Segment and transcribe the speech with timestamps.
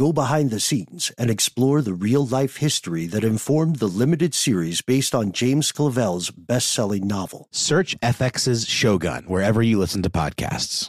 [0.00, 4.80] go behind the scenes, and explore the real life history that informed the limited series
[4.80, 7.48] based on James Clavell's best selling novel.
[7.50, 10.88] Search FX's Shogun wherever you listen to podcasts.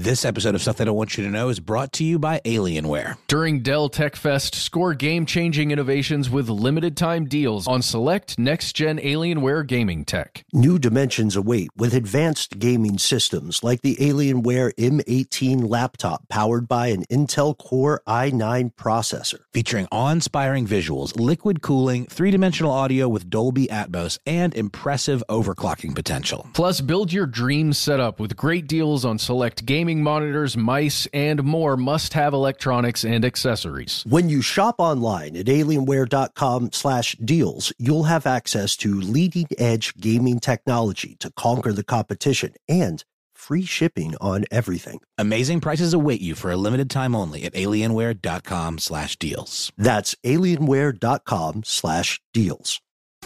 [0.00, 2.40] This episode of Stuff They Don't Want You to Know is brought to you by
[2.46, 3.18] Alienware.
[3.26, 8.72] During Dell Tech Fest, score game changing innovations with limited time deals on select next
[8.72, 10.42] gen Alienware gaming tech.
[10.54, 17.04] New dimensions await with advanced gaming systems like the Alienware M18 laptop powered by an
[17.10, 19.40] Intel Core i9 processor.
[19.52, 25.94] Featuring awe inspiring visuals, liquid cooling, three dimensional audio with Dolby Atmos, and impressive overclocking
[25.94, 26.48] potential.
[26.54, 31.76] Plus, build your dream setup with great deals on select gaming monitors, mice, and more
[31.76, 34.04] must have electronics and accessories.
[34.08, 40.38] When you shop online at alienware.com slash deals, you'll have access to leading edge gaming
[40.38, 45.00] technology to conquer the competition and free shipping on everything.
[45.18, 49.72] Amazing prices await you for a limited time only at alienware.com slash deals.
[49.76, 52.80] That's alienware.com slash deals.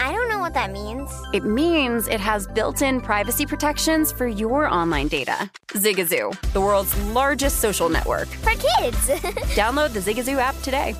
[0.00, 1.10] I don't know what that means.
[1.32, 5.50] It means it has built in privacy protections for your online data.
[5.72, 8.28] Zigazoo, the world's largest social network.
[8.28, 8.98] For kids.
[9.56, 10.94] Download the Zigazoo app today.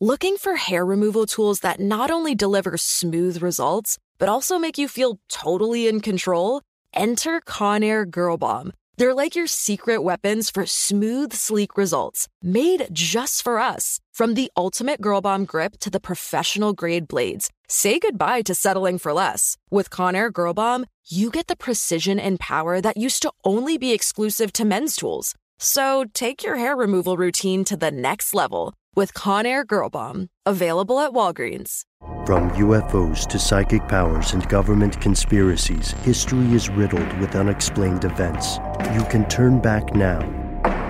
[0.00, 4.86] Looking for hair removal tools that not only deliver smooth results, but also make you
[4.86, 6.62] feel totally in control?
[6.94, 8.72] Enter Conair Girl Bomb.
[8.96, 13.98] They're like your secret weapons for smooth, sleek results, made just for us.
[14.12, 18.98] From the ultimate Girl Bomb grip to the professional grade blades, say goodbye to settling
[18.98, 19.56] for less.
[19.70, 23.92] With Conair Girl Bomb, you get the precision and power that used to only be
[23.92, 25.34] exclusive to men's tools.
[25.58, 30.28] So take your hair removal routine to the next level with Conair Girl Bomb.
[30.46, 31.82] Available at Walgreens.
[32.26, 38.58] From UFOs to psychic powers and government conspiracies, history is riddled with unexplained events.
[38.92, 40.20] You can turn back now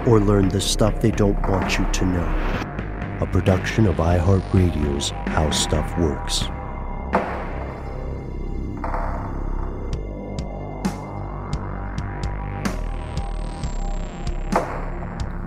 [0.06, 2.64] or learn the stuff they don't want you to know.
[3.20, 6.48] A production of iHeartRadio's How Stuff Works.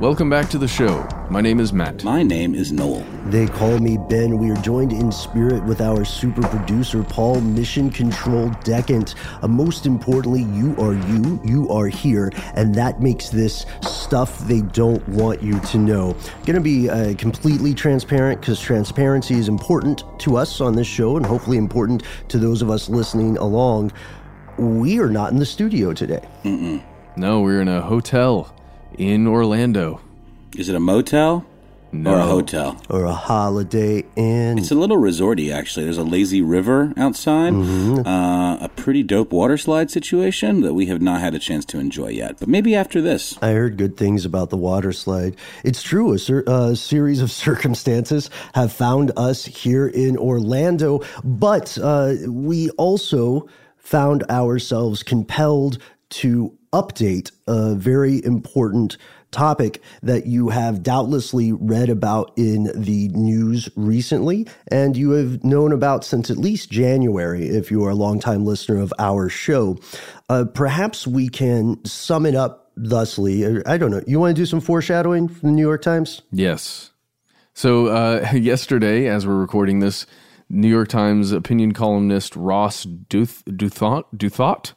[0.02, 1.08] Welcome back to the show.
[1.30, 2.04] My name is Matt.
[2.04, 3.06] My name is Noel.
[3.28, 4.40] They call me Ben.
[4.40, 9.14] We are joined in spirit with our super producer, Paul Mission Control Decant.
[9.44, 14.62] Uh, most importantly, you are you, you are here, and that makes this stuff they
[14.62, 16.18] don't want you to know.
[16.48, 21.16] Going to be uh, completely transparent because transparency is important to us on this show
[21.16, 23.92] and hopefully important to those of us listening along.
[24.58, 26.28] We are not in the studio today.
[26.44, 26.82] Mm-mm.
[27.18, 28.52] No, we're in a hotel
[28.98, 30.02] in Orlando.
[30.58, 31.46] Is it a motel?
[31.94, 32.14] No.
[32.14, 32.82] Or a hotel?
[32.90, 34.58] Or a holiday inn.
[34.58, 35.84] It's a little resorty, actually.
[35.84, 38.08] There's a lazy river outside, Mhm.
[38.08, 41.80] uh, a pretty dope water slide situation that we have not had a chance to
[41.80, 42.38] enjoy yet.
[42.40, 43.38] But maybe after this.
[43.42, 45.36] I heard good things about the water slide.
[45.66, 46.14] It's true.
[46.14, 52.70] A cer- uh, series of circumstances have found us here in Orlando, but uh, we
[52.72, 55.78] also found ourselves compelled
[56.12, 58.98] to update a very important
[59.32, 65.72] topic that you have doubtlessly read about in the news recently and you have known
[65.72, 69.78] about since at least January if you are a longtime listener of our show.
[70.30, 73.66] Uh, perhaps we can sum it up thusly.
[73.66, 74.02] I don't know.
[74.06, 76.22] You want to do some foreshadowing from the New York Times?
[76.32, 76.92] Yes.
[77.54, 80.06] So uh, yesterday, as we're recording this,
[80.50, 84.74] New York Times opinion columnist Ross Duth- Duthot, Duthot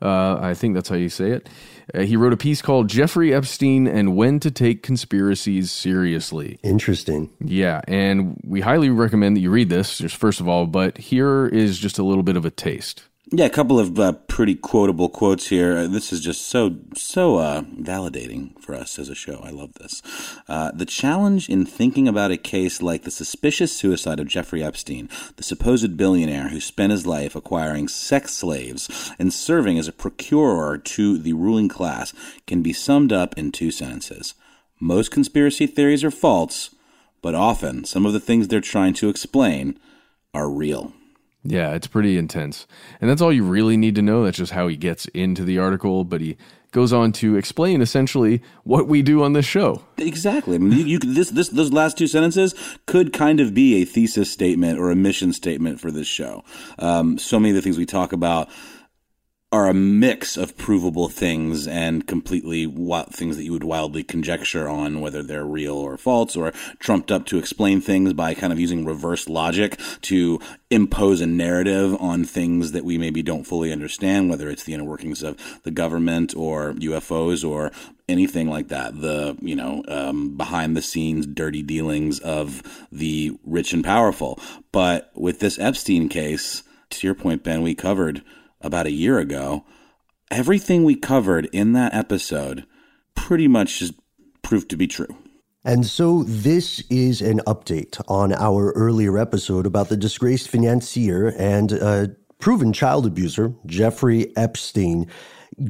[0.00, 1.48] uh, I think that's how you say it.
[1.94, 6.58] Uh, he wrote a piece called Jeffrey Epstein and When to Take Conspiracies Seriously.
[6.62, 7.30] Interesting.
[7.40, 11.46] Yeah, and we highly recommend that you read this, just first of all, but here
[11.46, 13.04] is just a little bit of a taste.
[13.30, 15.76] Yeah, a couple of uh, pretty quotable quotes here.
[15.76, 19.40] Uh, this is just so so uh, validating for us as a show.
[19.44, 20.00] I love this.
[20.48, 25.10] Uh, the challenge in thinking about a case like the suspicious suicide of Jeffrey Epstein,
[25.36, 30.78] the supposed billionaire who spent his life acquiring sex slaves and serving as a procurer
[30.78, 32.14] to the ruling class,
[32.46, 34.32] can be summed up in two sentences.
[34.80, 36.74] Most conspiracy theories are false,
[37.20, 39.78] but often some of the things they're trying to explain
[40.32, 40.94] are real.
[41.48, 42.66] Yeah, it's pretty intense.
[43.00, 44.24] And that's all you really need to know.
[44.24, 46.36] That's just how he gets into the article, but he
[46.72, 49.82] goes on to explain essentially what we do on this show.
[49.96, 50.56] Exactly.
[50.56, 52.54] I mean, you, you this this those last two sentences
[52.86, 56.44] could kind of be a thesis statement or a mission statement for this show.
[56.78, 58.50] Um, so many of the things we talk about
[59.50, 64.68] are a mix of provable things and completely wild, things that you would wildly conjecture
[64.68, 68.60] on whether they're real or false or trumped up to explain things by kind of
[68.60, 74.28] using reverse logic to impose a narrative on things that we maybe don't fully understand
[74.28, 77.72] whether it's the inner workings of the government or UFOs or
[78.06, 79.00] anything like that.
[79.00, 82.62] The you know um, behind the scenes dirty dealings of
[82.92, 84.38] the rich and powerful.
[84.72, 88.22] But with this Epstein case to your point Ben we covered
[88.60, 89.64] about a year ago,
[90.30, 92.64] everything we covered in that episode
[93.14, 93.94] pretty much just
[94.42, 95.16] proved to be true.
[95.64, 101.72] And so this is an update on our earlier episode about the disgraced financier and
[101.72, 102.06] uh,
[102.38, 105.06] proven child abuser, Jeffrey Epstein.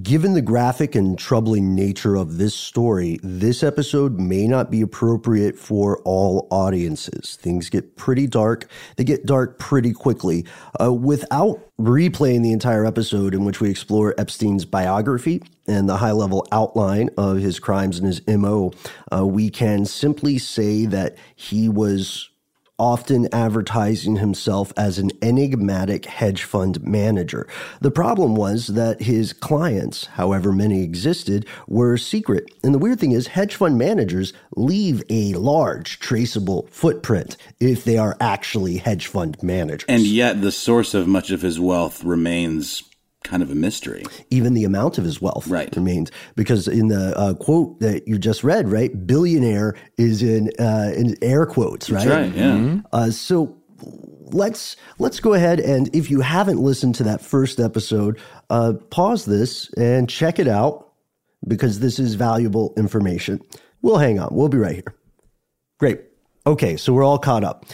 [0.02, 5.58] Given the graphic and troubling nature of this story, this episode may not be appropriate
[5.58, 7.38] for all audiences.
[7.40, 8.68] Things get pretty dark.
[8.96, 10.44] They get dark pretty quickly.
[10.78, 16.12] Uh, without replaying the entire episode in which we explore Epstein's biography and the high
[16.12, 18.72] level outline of his crimes and his MO,
[19.10, 22.28] uh, we can simply say that he was
[22.78, 27.46] often advertising himself as an enigmatic hedge fund manager.
[27.80, 32.50] The problem was that his clients, however many existed, were secret.
[32.62, 37.98] And the weird thing is, hedge fund managers leave a large traceable footprint if they
[37.98, 39.86] are actually hedge fund managers.
[39.88, 42.87] And yet, the source of much of his wealth remains
[43.24, 44.04] kind of a mystery.
[44.30, 45.74] Even the amount of his wealth right.
[45.74, 50.92] remains because in the uh, quote that you just read, right, billionaire is in uh,
[50.96, 52.06] in air quotes, right?
[52.06, 52.36] That's right.
[52.36, 52.52] Yeah.
[52.52, 52.78] Mm-hmm.
[52.92, 53.56] Uh, so
[54.32, 58.18] let's let's go ahead and if you haven't listened to that first episode,
[58.50, 60.92] uh, pause this and check it out
[61.46, 63.40] because this is valuable information.
[63.82, 64.28] We'll hang on.
[64.32, 64.94] We'll be right here.
[65.78, 66.00] Great.
[66.46, 67.66] Okay, so we're all caught up.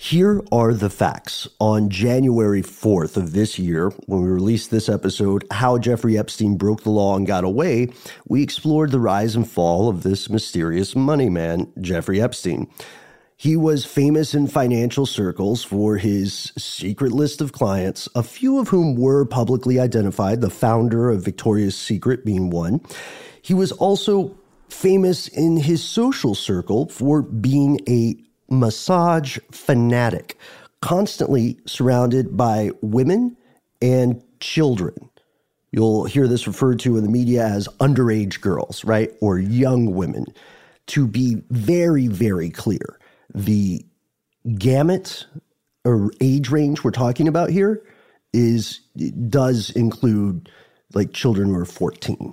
[0.00, 1.48] Here are the facts.
[1.58, 6.84] On January 4th of this year, when we released this episode, How Jeffrey Epstein Broke
[6.84, 7.88] the Law and Got Away,
[8.28, 12.70] we explored the rise and fall of this mysterious money man, Jeffrey Epstein.
[13.36, 18.68] He was famous in financial circles for his secret list of clients, a few of
[18.68, 22.80] whom were publicly identified, the founder of Victoria's Secret being one.
[23.42, 28.14] He was also famous in his social circle for being a
[28.50, 30.38] massage fanatic,
[30.80, 33.36] constantly surrounded by women
[33.80, 35.10] and children.
[35.70, 39.12] You'll hear this referred to in the media as underage girls, right?
[39.20, 40.26] Or young women.
[40.88, 42.98] To be very, very clear,
[43.34, 43.84] the
[44.56, 45.26] gamut
[45.84, 47.82] or age range we're talking about here
[48.32, 48.80] is
[49.28, 50.50] does include
[50.94, 52.32] like children who are 14.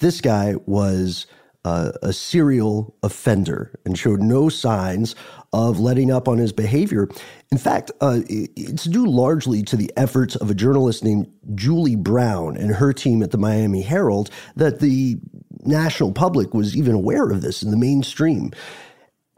[0.00, 1.26] This guy was
[1.64, 5.14] uh, a serial offender and showed no signs
[5.52, 7.08] of letting up on his behavior.
[7.50, 12.56] In fact, uh, it's due largely to the efforts of a journalist named Julie Brown
[12.56, 15.18] and her team at the Miami Herald that the
[15.64, 18.52] national public was even aware of this in the mainstream.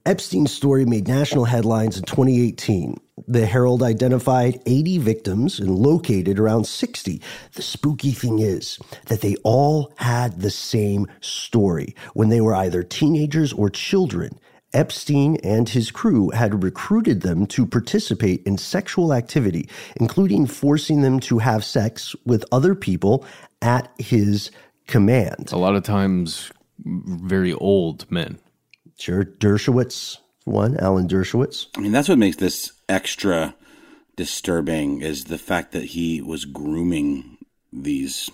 [0.05, 2.97] Epstein's story made national headlines in 2018.
[3.29, 7.23] The Herald identified 80 victims and located around 60.
[7.55, 11.95] The spooky thing is that they all had the same story.
[12.15, 14.41] When they were either teenagers or children,
[14.73, 21.21] Epstein and his crew had recruited them to participate in sexual activity, including forcing them
[21.21, 23.25] to have sex with other people
[23.61, 24.51] at his
[24.89, 25.51] command.
[25.53, 26.51] A lot of times,
[26.85, 28.41] very old men.
[28.99, 29.25] Sure.
[29.25, 31.67] Dershowitz, one, Alan Dershowitz.
[31.77, 33.55] I mean, that's what makes this extra
[34.17, 37.39] disturbing is the fact that he was grooming
[37.73, 38.31] these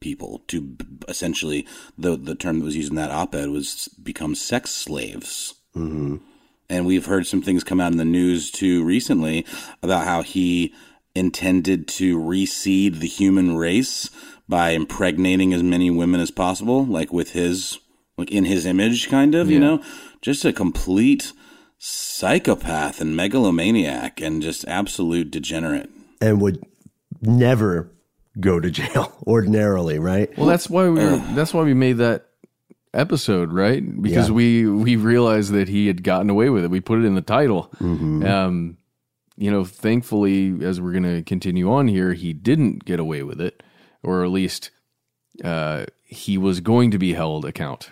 [0.00, 0.76] people to
[1.08, 5.54] essentially the the term that was used in that op-ed was become sex slaves.
[5.74, 6.16] Mm-hmm.
[6.68, 9.46] And we've heard some things come out in the news too recently
[9.82, 10.74] about how he
[11.14, 14.10] intended to reseed the human race
[14.48, 17.78] by impregnating as many women as possible, like with his
[18.16, 19.54] like in his image, kind of, yeah.
[19.54, 19.82] you know,
[20.22, 21.32] just a complete
[21.78, 25.90] psychopath and megalomaniac and just absolute degenerate.
[26.20, 26.64] And would
[27.20, 27.90] never
[28.40, 30.36] go to jail ordinarily, right?
[30.36, 32.26] Well, that's why we were, that's why we made that
[32.92, 33.82] episode, right?
[34.00, 34.34] Because yeah.
[34.34, 36.70] we we realized that he had gotten away with it.
[36.70, 37.70] We put it in the title.
[37.80, 38.24] Mm-hmm.
[38.24, 38.78] Um,
[39.36, 43.40] you know, thankfully, as we're going to continue on here, he didn't get away with
[43.40, 43.62] it,
[44.02, 44.70] or at least
[45.42, 47.90] uh, he was going to be held account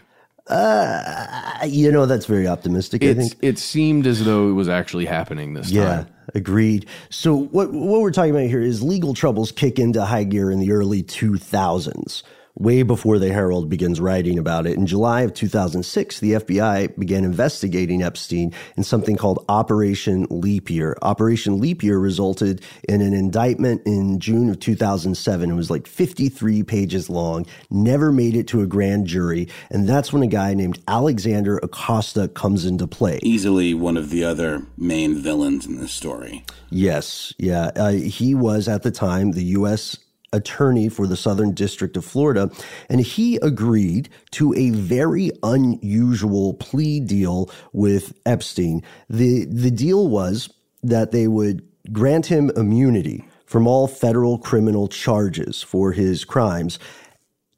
[0.49, 3.03] Uh, you know, that's very optimistic.
[3.05, 3.35] I think.
[3.43, 6.07] it seemed as though it was actually happening this Yeah, time.
[6.35, 6.87] agreed.
[7.11, 10.59] So what what we're talking about here is legal troubles kick into high gear in
[10.59, 12.23] the early 2000s,
[12.55, 14.77] way before the Herald begins writing about it.
[14.77, 20.97] In July of 2006, the FBI began investigating Epstein in something called Operation Leap Year.
[21.03, 25.51] Operation Leap Year resulted in an indictment in June of 2007.
[25.51, 30.13] It was like 53 pages long, never made it to a grand jury, and that's
[30.13, 33.19] when a guy named Alexander Acosta comes into play.
[33.23, 36.45] Easily one of the other main villains in this story.
[36.71, 37.71] Yes, yeah.
[37.77, 39.99] Uh, he was at the time the U.S.
[40.33, 42.51] attorney for the Southern District of Florida,
[42.89, 48.83] and he agreed to a very unusual plea deal with Epstein.
[49.09, 50.49] the The deal was
[50.83, 56.79] that they would grant him immunity from all federal criminal charges for his crimes.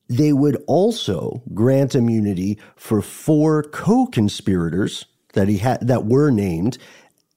[0.09, 6.79] They would also grant immunity for four co-conspirators that he had that were named,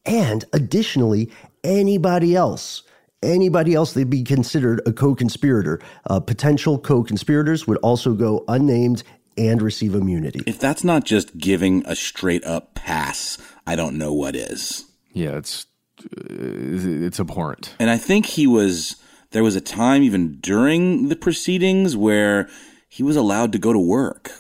[0.06, 1.32] and additionally,
[1.64, 2.84] anybody else,
[3.24, 9.04] anybody else they'd be considered a co-conspirator, uh, potential co-conspirators would also go unnamed
[9.38, 10.42] and receive immunity.
[10.48, 14.86] If that's not just giving a straight up pass, I don't know what is.
[15.14, 15.66] Yeah, it's
[16.04, 17.76] uh, it's abhorrent.
[17.80, 18.98] And I think he was,
[19.32, 22.50] there was a time even during the proceedings where
[22.88, 24.32] he was allowed to go to work,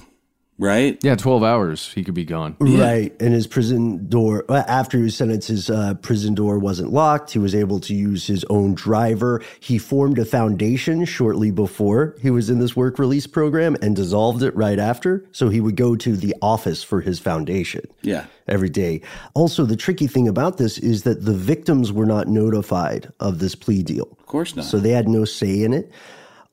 [0.58, 0.98] right?
[1.04, 2.56] Yeah, 12 hours he could be gone.
[2.60, 3.16] Right.
[3.22, 7.32] And his prison door, uh, after he was sentenced, his uh, prison door wasn't locked.
[7.32, 9.42] He was able to use his own driver.
[9.60, 14.44] He formed a foundation shortly before he was in this work release program and dissolved
[14.44, 15.26] it right after.
[15.32, 17.86] So he would go to the office for his foundation.
[18.02, 18.26] Yeah.
[18.48, 19.02] Every day.
[19.34, 23.56] Also, the tricky thing about this is that the victims were not notified of this
[23.56, 24.08] plea deal.
[24.20, 24.64] Of course not.
[24.64, 25.92] So they had no say in it.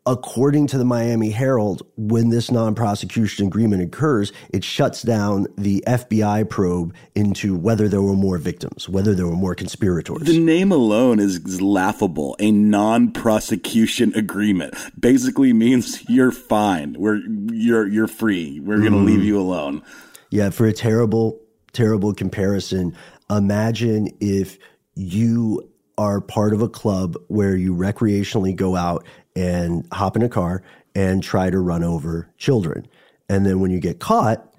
[0.07, 5.83] According to the Miami Herald, when this non prosecution agreement occurs, it shuts down the
[5.87, 10.21] FBI probe into whether there were more victims, whether there were more conspirators.
[10.21, 12.37] The name alone is is laughable.
[12.39, 16.97] A non-prosecution agreement basically means you're fine.
[16.99, 18.61] We're you're you're free.
[18.61, 19.07] We're going to mm-hmm.
[19.07, 19.83] leave you alone.
[20.29, 21.41] Yeah, for a terrible,
[21.73, 22.95] terrible comparison,
[23.31, 24.59] imagine if
[24.95, 30.29] you are part of a club where you recreationally go out and hop in a
[30.29, 30.63] car
[30.95, 32.87] and try to run over children.
[33.29, 34.55] And then when you get caught,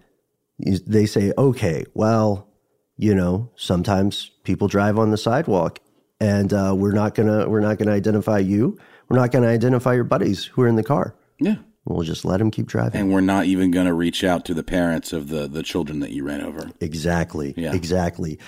[0.58, 2.48] you, they say, okay, well,
[2.98, 5.80] you know, sometimes people drive on the sidewalk
[6.20, 8.78] and uh, we're not gonna we're not gonna identify you.
[9.10, 11.16] We're not gonna identify your buddies who are in the car.
[11.40, 11.56] Yeah.
[11.86, 13.00] We'll just let them keep driving.
[13.00, 16.00] And we're not even going to reach out to the parents of the the children
[16.00, 16.72] that you ran over.
[16.82, 17.54] Exactly.
[17.56, 17.76] Yeah.
[17.76, 18.40] Exactly.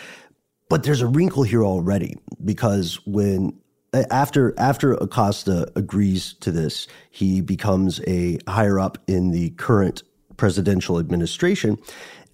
[0.69, 3.59] But there's a wrinkle here already because when
[3.93, 10.03] after after Acosta agrees to this, he becomes a higher up in the current
[10.35, 11.77] presidential administration.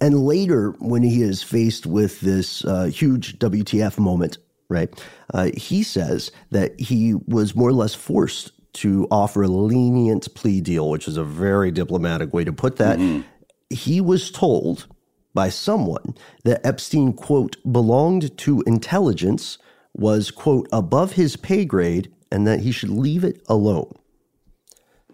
[0.02, 4.90] And later, when he is faced with this uh, huge WTF moment, right,
[5.34, 10.60] uh, he says that he was more or less forced to offer a lenient plea
[10.60, 13.00] deal, which is a very diplomatic way to put that.
[13.70, 14.88] He was told
[15.34, 19.58] by someone that Epstein, quote, belonged to intelligence,
[19.94, 23.94] was, quote, above his pay grade, and that he should leave it alone.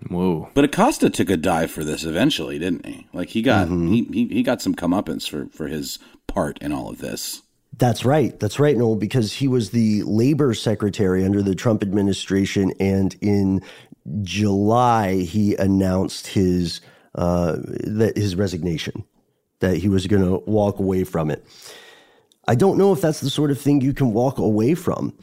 [0.08, 0.50] Whoa.
[0.54, 3.08] But Acosta took a dive for this eventually, didn't he?
[3.12, 6.90] Like he got he, he he got some comeuppance for for his part in all
[6.90, 7.42] of this.
[7.78, 8.38] That's right.
[8.40, 12.74] That's right, Noel, because he was the labor secretary under the Trump administration.
[12.80, 13.62] And in
[14.22, 16.82] July, he announced his,
[17.16, 19.06] uh, that his resignation,
[19.60, 21.46] that he was going to walk away from it.
[22.50, 25.14] I don't know if that's the sort of thing you can walk away from.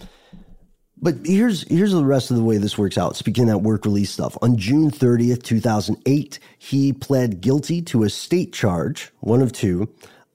[0.96, 3.16] But here's here's the rest of the way this works out.
[3.16, 8.52] Speaking that work release stuff, on June 30th, 2008, he pled guilty to a state
[8.52, 9.88] charge, one of two,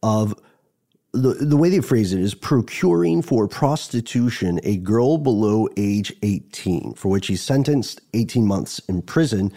[0.04, 0.36] of
[1.14, 6.94] the, the way they phrase it is procuring for prostitution a girl below age 18,
[6.96, 9.52] for which he's sentenced 18 months in prison.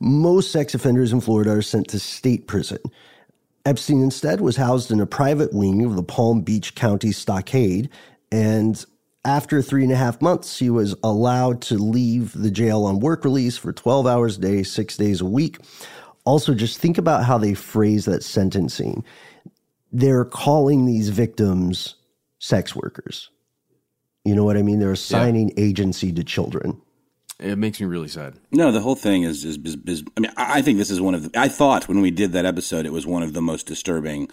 [0.00, 2.78] Most sex offenders in Florida are sent to state prison.
[3.64, 7.88] Epstein instead was housed in a private wing of the Palm Beach County Stockade.
[8.30, 8.84] And
[9.24, 13.24] after three and a half months, he was allowed to leave the jail on work
[13.24, 15.58] release for 12 hours a day, six days a week.
[16.24, 19.04] Also, just think about how they phrase that sentencing
[19.92, 21.96] they're calling these victims
[22.38, 23.28] sex workers.
[24.24, 24.80] You know what I mean?
[24.80, 26.80] They're assigning agency to children.
[27.38, 28.34] It makes me really sad.
[28.52, 31.14] No, the whole thing is is, is, is I mean, I think this is one
[31.14, 33.66] of the, I thought when we did that episode, it was one of the most
[33.66, 34.28] disturbing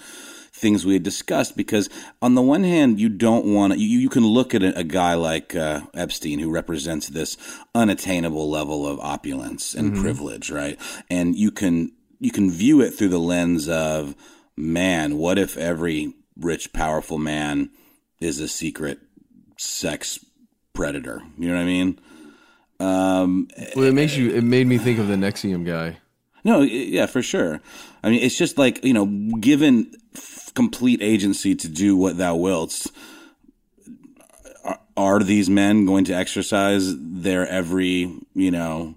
[0.52, 1.90] things we had discussed because
[2.22, 4.84] on the one hand, you don't want to, you, you can look at a, a
[4.84, 7.38] guy like uh, Epstein who represents this
[7.74, 10.80] unattainable level of opulence and privilege, right?
[11.10, 14.16] And you can you can view it through the lens of
[14.58, 17.70] man, what if every rich, powerful man
[18.20, 19.00] is a secret
[19.58, 20.24] sex
[20.74, 21.22] predator?
[21.38, 22.00] You know what I mean?
[22.80, 24.32] Um, Well, it makes you.
[24.32, 25.98] It made me think of the NXIVM guy.
[26.46, 27.62] no, yeah, for sure.
[28.04, 29.06] I mean, it's just like you know,
[29.40, 32.88] given f- complete agency to do what thou wilt,
[34.64, 38.96] are, are these men going to exercise their every you know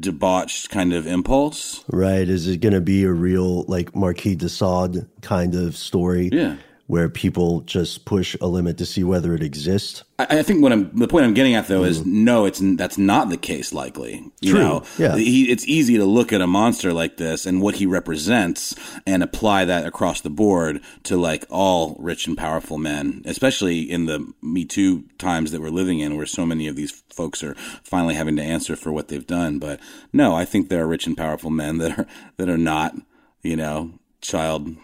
[0.00, 1.84] debauched kind of impulse?
[1.88, 2.28] Right?
[2.28, 6.30] Is it going to be a real like Marquis de Sade kind of story?
[6.32, 6.56] Yeah.
[6.88, 10.04] Where people just push a limit to see whether it exists.
[10.20, 12.24] I, I think what I'm the point I'm getting at though is mm-hmm.
[12.24, 13.72] no, it's that's not the case.
[13.72, 14.60] Likely, you True.
[14.60, 15.16] know, Yeah.
[15.16, 18.74] he, it's easy to look at a monster like this and what he represents
[19.04, 24.06] and apply that across the board to like all rich and powerful men, especially in
[24.06, 27.56] the Me Too times that we're living in, where so many of these folks are
[27.82, 29.58] finally having to answer for what they've done.
[29.58, 29.80] But
[30.12, 32.94] no, I think there are rich and powerful men that are that are not,
[33.42, 33.90] you know,
[34.20, 34.76] child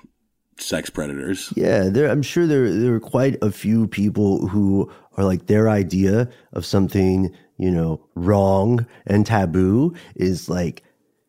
[0.58, 1.52] sex predators.
[1.56, 2.10] Yeah, there.
[2.10, 6.64] I'm sure there there are quite a few people who are like their idea of
[6.64, 10.82] something you know wrong and taboo is like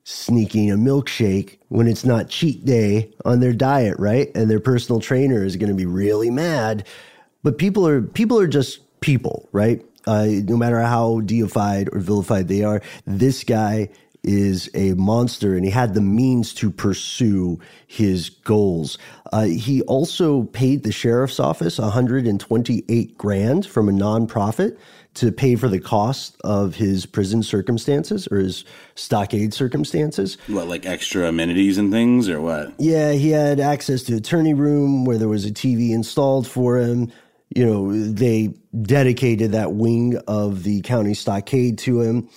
[0.04, 4.30] sneaking a milkshake when it's not cheat day on their diet, right?
[4.36, 6.86] And their personal trainer is going to be really mad.
[7.42, 9.84] But people are people are just people, right?
[10.06, 13.90] Uh, no matter how deified or vilified they are, this guy
[14.24, 18.98] is a monster and he had the means to pursue his goals.
[19.32, 24.78] Uh, he also paid the sheriff's office 128 grand from a nonprofit
[25.16, 28.66] to pay for the cost of his prison circumstances or his
[28.96, 30.38] stockade circumstances.
[30.48, 32.74] What, like extra amenities and things, or what?
[32.80, 37.12] Yeah, he had access to attorney room where there was a TV installed for him.
[37.56, 42.30] You know, they dedicated that wing of the county stockade to him.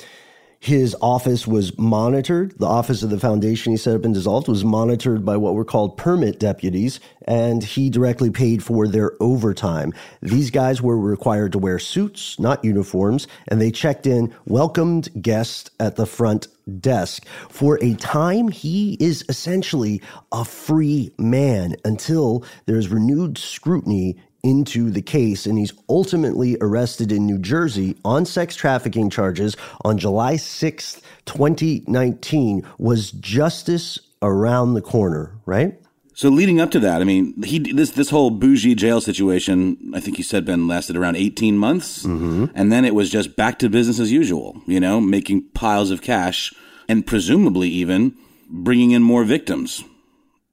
[0.60, 2.58] His office was monitored.
[2.58, 5.64] The office of the foundation he set up and dissolved was monitored by what were
[5.64, 9.92] called permit deputies, and he directly paid for their overtime.
[10.22, 15.70] These guys were required to wear suits, not uniforms, and they checked in, welcomed guests
[15.78, 16.48] at the front
[16.80, 17.26] desk.
[17.48, 24.16] For a time, he is essentially a free man until there's renewed scrutiny
[24.46, 29.98] into the case, and he's ultimately arrested in New Jersey on sex trafficking charges on
[29.98, 32.64] July 6th, 2019.
[32.78, 35.74] Was justice around the corner, right?
[36.14, 40.00] So leading up to that, I mean, he this this whole bougie jail situation, I
[40.00, 42.46] think you said Ben lasted around eighteen months, mm-hmm.
[42.54, 44.62] and then it was just back to business as usual.
[44.66, 46.54] You know, making piles of cash
[46.88, 48.16] and presumably even
[48.48, 49.84] bringing in more victims.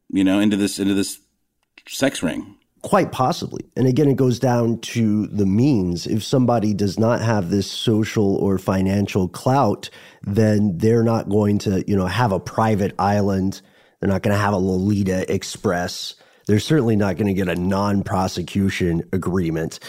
[0.09, 1.19] You know, into this into this
[1.87, 2.57] sex ring.
[2.83, 3.65] Quite possibly.
[3.77, 6.05] And again, it goes down to the means.
[6.05, 9.89] If somebody does not have this social or financial clout,
[10.21, 13.61] then they're not going to, you know, have a private island.
[13.99, 16.15] They're not going to have a Lolita Express.
[16.45, 19.79] They're certainly not going to get a non prosecution agreement.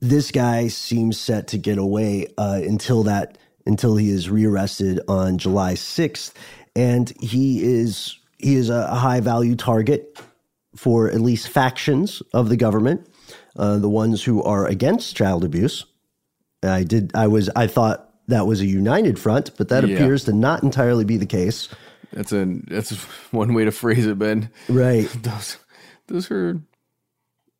[0.00, 5.38] This guy seems set to get away uh, until that until he is rearrested on
[5.38, 6.32] July 6th
[6.76, 10.20] and he is he is a high value target
[10.76, 13.06] for at least factions of the government,
[13.56, 15.84] uh, the ones who are against child abuse.
[16.62, 17.10] I did.
[17.14, 17.50] I was.
[17.54, 19.94] I thought that was a united front, but that Yeah.
[19.96, 21.68] appears to not entirely be the case.
[22.12, 22.90] That's a that's
[23.32, 24.50] one way to phrase it, Ben.
[24.68, 25.08] Right.
[25.22, 25.58] Those
[26.06, 26.60] those are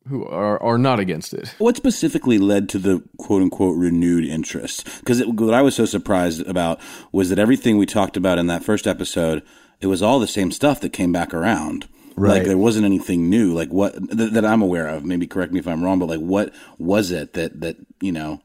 [0.07, 1.53] who are are not against it.
[1.57, 4.85] What specifically led to the quote unquote renewed interest?
[4.99, 6.79] Because what I was so surprised about
[7.11, 9.43] was that everything we talked about in that first episode,
[9.81, 11.87] it was all the same stuff that came back around.
[12.15, 12.37] Right.
[12.37, 15.03] Like there wasn't anything new, like what th- that I'm aware of.
[15.03, 18.41] Maybe correct me if I'm wrong, but like what was it that that you know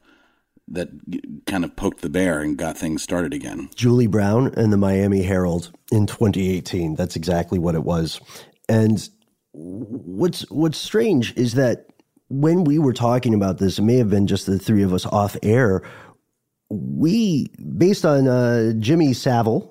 [0.67, 0.89] that
[1.45, 3.69] kind of poked the bear and got things started again?
[3.75, 6.95] Julie Brown and the Miami Herald in 2018.
[6.95, 8.19] That's exactly what it was.
[8.67, 9.07] And
[9.53, 11.87] what's what's strange is that
[12.31, 15.05] when we were talking about this, it may have been just the three of us
[15.05, 15.81] off air.
[16.69, 19.70] We, based on uh, Jimmy Savile,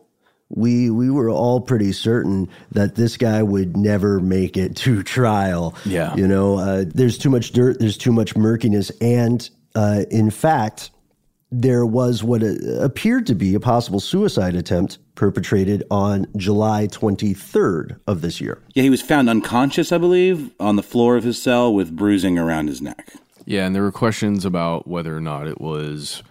[0.51, 5.75] we we were all pretty certain that this guy would never make it to trial.
[5.85, 6.15] Yeah.
[6.17, 10.91] you know, uh, there's too much dirt, there's too much murkiness, and uh, in fact,
[11.53, 17.99] there was what uh, appeared to be a possible suicide attempt perpetrated on July 23rd
[18.07, 18.63] of this year.
[18.75, 22.39] Yeah, he was found unconscious, I believe, on the floor of his cell with bruising
[22.39, 23.13] around his neck.
[23.45, 26.23] Yeah, and there were questions about whether or not it was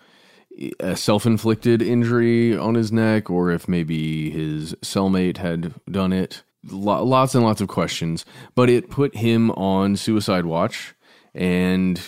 [0.79, 6.43] a self-inflicted injury on his neck or if maybe his cellmate had done it.
[6.69, 10.93] Lo- lots and lots of questions, but it put him on suicide watch
[11.33, 12.01] and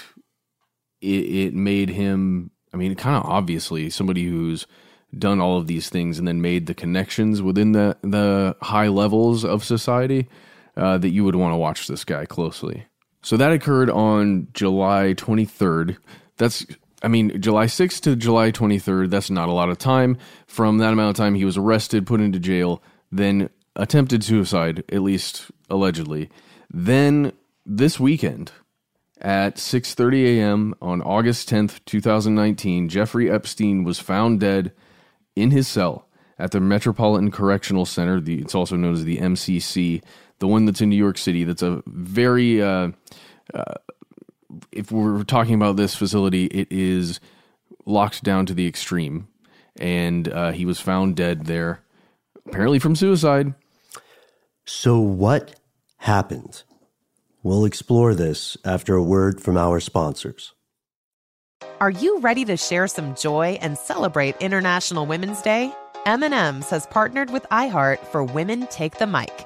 [1.01, 4.67] it, it made him I mean kind of obviously somebody who's
[5.17, 9.43] done all of these things and then made the connections within the the high levels
[9.45, 10.27] of society
[10.77, 12.85] uh, that you would want to watch this guy closely.
[13.21, 15.97] So that occurred on July 23rd.
[16.37, 16.65] That's
[17.03, 20.17] I mean, July 6th to July 23rd, that's not a lot of time.
[20.47, 25.01] From that amount of time, he was arrested, put into jail, then attempted suicide, at
[25.01, 26.29] least allegedly.
[26.69, 27.33] Then
[27.65, 28.51] this weekend
[29.19, 30.75] at 6:30 a.m.
[30.81, 34.71] on August 10th, 2019, Jeffrey Epstein was found dead
[35.35, 36.07] in his cell
[36.39, 38.19] at the Metropolitan Correctional Center.
[38.19, 40.01] The, it's also known as the MCC,
[40.39, 41.43] the one that's in New York City.
[41.43, 42.91] That's a very, uh,
[43.53, 43.75] uh,
[44.71, 47.19] if we're talking about this facility, it is
[47.85, 49.27] locked down to the extreme.
[49.79, 51.81] And uh, he was found dead there,
[52.47, 53.53] apparently from suicide.
[54.65, 55.55] So, what
[55.97, 56.63] happened?
[57.43, 60.53] We'll explore this after a word from our sponsors.
[61.79, 65.73] Are you ready to share some joy and celebrate International Women's Day?
[66.05, 69.45] M&M's has partnered with iHeart for Women Take the Mic,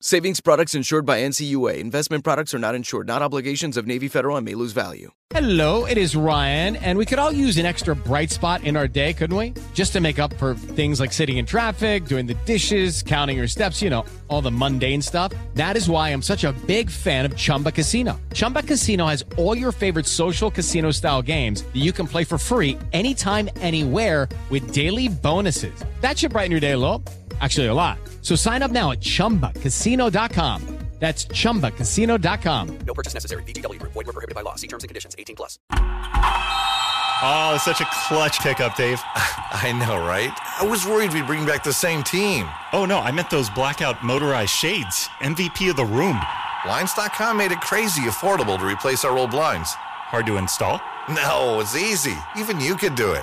[0.00, 1.80] Savings products insured by NCUA.
[1.80, 5.10] Investment products are not insured, not obligations of Navy Federal and may lose value.
[5.30, 8.86] Hello, it is Ryan, and we could all use an extra bright spot in our
[8.86, 9.54] day, couldn't we?
[9.74, 13.48] Just to make up for things like sitting in traffic, doing the dishes, counting your
[13.48, 15.32] steps, you know, all the mundane stuff.
[15.54, 18.20] That is why I'm such a big fan of Chumba Casino.
[18.34, 22.38] Chumba Casino has all your favorite social casino style games that you can play for
[22.38, 25.74] free anytime, anywhere with daily bonuses.
[26.02, 27.02] That should brighten your day a little.
[27.40, 27.98] Actually, a lot.
[28.22, 30.78] So sign up now at ChumbaCasino.com.
[30.98, 32.78] That's ChumbaCasino.com.
[32.80, 33.44] No purchase necessary.
[33.44, 33.78] VGW.
[33.80, 34.56] Void were prohibited by law.
[34.56, 35.14] See terms and conditions.
[35.16, 35.58] 18 plus.
[35.70, 39.00] Oh, it's such a clutch pickup, Dave.
[39.14, 40.32] I know, right?
[40.60, 42.48] I was worried we'd bring back the same team.
[42.72, 45.08] Oh, no, I meant those blackout motorized shades.
[45.20, 46.18] MVP of the room.
[46.64, 49.72] Blinds.com made it crazy affordable to replace our old blinds.
[49.74, 50.80] Hard to install?
[51.08, 52.16] No, it's easy.
[52.36, 53.22] Even you could do it.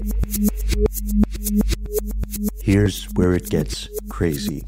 [2.61, 4.63] Here's where it gets crazy.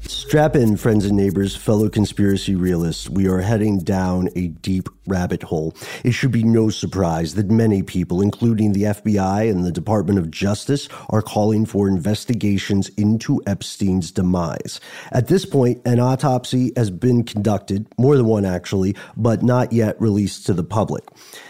[0.00, 3.08] Strap in, friends and neighbors, fellow conspiracy realists.
[3.08, 5.74] We are heading down a deep rabbit hole.
[6.02, 10.30] It should be no surprise that many people, including the FBI and the Department of
[10.30, 14.80] Justice, are calling for investigations into Epstein's demise.
[15.12, 20.00] At this point, an autopsy has been conducted, more than one actually, but not yet
[20.00, 21.04] released to the public.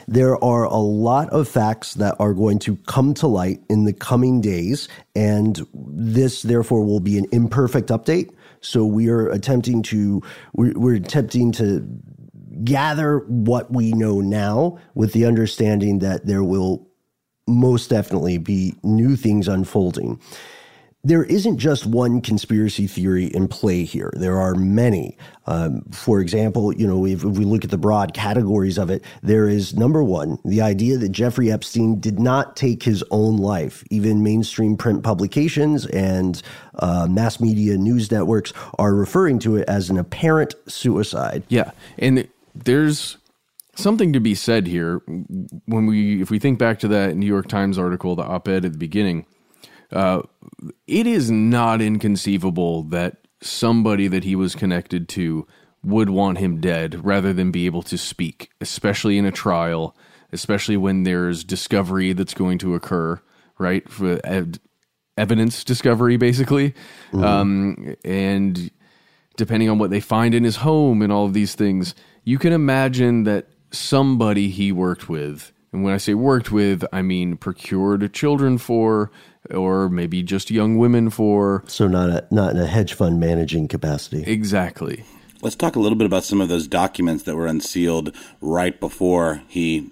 [0.07, 3.93] There are a lot of facts that are going to come to light in the
[3.93, 8.31] coming days, and this, therefore, will be an imperfect update.
[8.61, 10.23] So we are attempting to
[10.55, 11.87] we're, we're attempting to
[12.62, 16.88] gather what we know now with the understanding that there will
[17.47, 20.21] most definitely be new things unfolding.
[21.05, 24.11] There isn't just one conspiracy theory in play here.
[24.17, 25.19] There are many.
[25.47, 29.05] Um, for example, you know, if, if, we look at the broad categories of it,
[29.23, 33.85] there is number one, the idea that Jeffrey Epstein did not take his own life.
[33.90, 36.40] Even mainstream print publications and
[36.77, 41.43] uh, mass media news networks are referring to it as an apparent suicide.
[41.49, 41.73] Yeah.
[41.99, 43.19] And there's
[43.75, 45.03] something to be said here
[45.67, 48.64] when we, if we think back to that New York Times article, the op ed
[48.64, 49.27] at the beginning
[49.95, 50.23] uh,
[50.87, 55.47] it is not inconceivable that somebody that he was connected to
[55.83, 59.97] would want him dead rather than be able to speak, especially in a trial,
[60.33, 63.21] especially when there's discovery that's going to occur,
[63.59, 63.89] right?
[63.89, 64.59] For ev-
[65.17, 66.75] evidence discovery, basically.
[67.13, 67.25] Mm-hmm.
[67.25, 68.71] Um, and
[69.37, 72.53] depending on what they find in his home and all of these things, you can
[72.53, 78.13] imagine that somebody he worked with, and when I say worked with, I mean procured
[78.15, 79.11] children for,
[79.51, 81.65] or maybe just young women for.
[81.67, 84.23] So not a, not in a hedge fund managing capacity.
[84.25, 85.05] Exactly.
[85.43, 89.43] Let's talk a little bit about some of those documents that were unsealed right before
[89.49, 89.91] he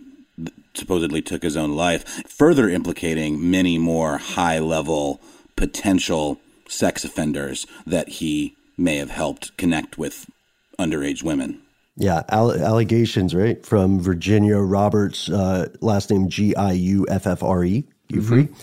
[0.75, 5.21] supposedly took his own life, further implicating many more high level
[5.57, 10.31] potential sex offenders that he may have helped connect with
[10.79, 11.61] underage women.
[11.97, 13.65] Yeah, allegations, right?
[13.67, 18.49] From Virginia Roberts, uh, last name G I U F F R E, Giuffre.
[18.49, 18.55] Mm-hmm.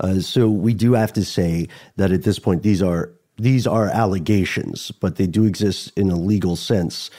[0.00, 3.86] Uh, so we do have to say that at this point, these are these are
[3.88, 7.10] allegations, but they do exist in a legal sense.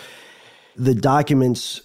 [0.75, 1.81] The documents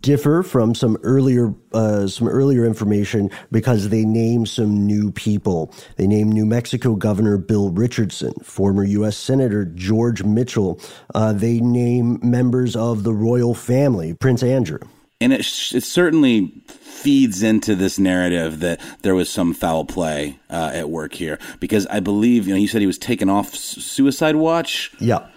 [0.00, 5.74] differ from some earlier uh, some earlier information because they name some new people.
[5.96, 9.16] They name New Mexico Governor Bill Richardson, former U.S.
[9.16, 10.80] Senator George Mitchell.
[11.14, 14.80] Uh, they name members of the royal family, Prince Andrew.
[15.20, 20.70] And it, it certainly feeds into this narrative that there was some foul play uh,
[20.72, 21.38] at work here.
[21.60, 24.90] Because I believe you know you said he was taken off suicide watch.
[24.98, 25.28] Yeah,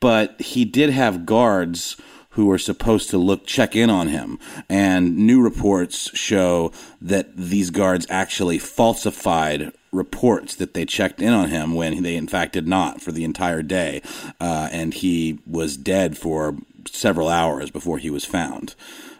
[0.00, 1.96] but he did have guards
[2.30, 4.38] who were supposed to look check in on him.
[4.68, 6.70] And new reports show
[7.00, 12.28] that these guards actually falsified reports that they checked in on him when they in
[12.28, 14.02] fact did not for the entire day.
[14.38, 18.74] Uh, and he was dead for several hours before he was found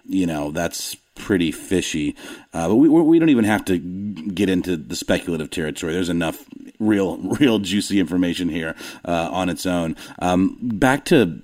[0.09, 2.15] you know that's pretty fishy.
[2.53, 5.93] Uh, but we we don't even have to get into the speculative territory.
[5.93, 6.45] There's enough
[6.79, 9.97] real real juicy information here uh, on its own.
[10.21, 11.43] Um, back to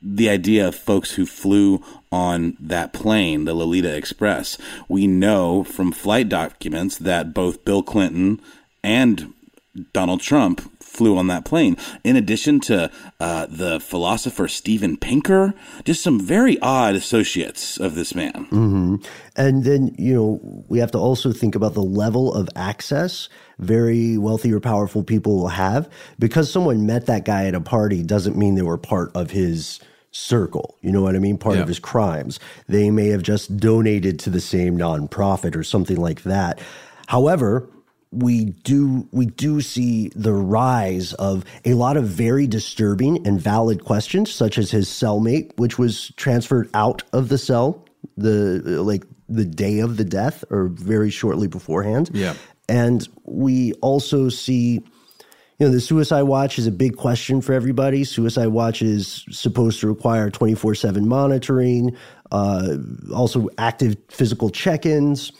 [0.00, 4.56] the idea of folks who flew on that plane, the Lolita Express.
[4.88, 8.40] We know from flight documents that both Bill Clinton
[8.84, 9.34] and
[9.92, 11.76] Donald Trump flew on that plane.
[12.02, 18.14] In addition to uh, the philosopher Steven Pinker, just some very odd associates of this
[18.14, 18.46] man.
[18.46, 18.96] Mm-hmm.
[19.36, 24.16] And then, you know, we have to also think about the level of access very
[24.16, 25.90] wealthy or powerful people will have.
[26.18, 29.80] Because someone met that guy at a party doesn't mean they were part of his
[30.10, 30.76] circle.
[30.80, 31.38] You know what I mean?
[31.38, 31.62] Part yeah.
[31.62, 32.40] of his crimes.
[32.66, 36.60] They may have just donated to the same nonprofit or something like that.
[37.06, 37.68] However,
[38.10, 43.84] we do we do see the rise of a lot of very disturbing and valid
[43.84, 47.84] questions, such as his cellmate, which was transferred out of the cell
[48.16, 52.10] the like the day of the death or very shortly beforehand.
[52.12, 52.34] Yeah,
[52.68, 54.82] and we also see.
[55.60, 58.04] You know, the suicide watch is a big question for everybody.
[58.04, 61.96] Suicide watch is supposed to require 24 7 monitoring,
[62.30, 62.76] uh,
[63.12, 65.32] also active physical check ins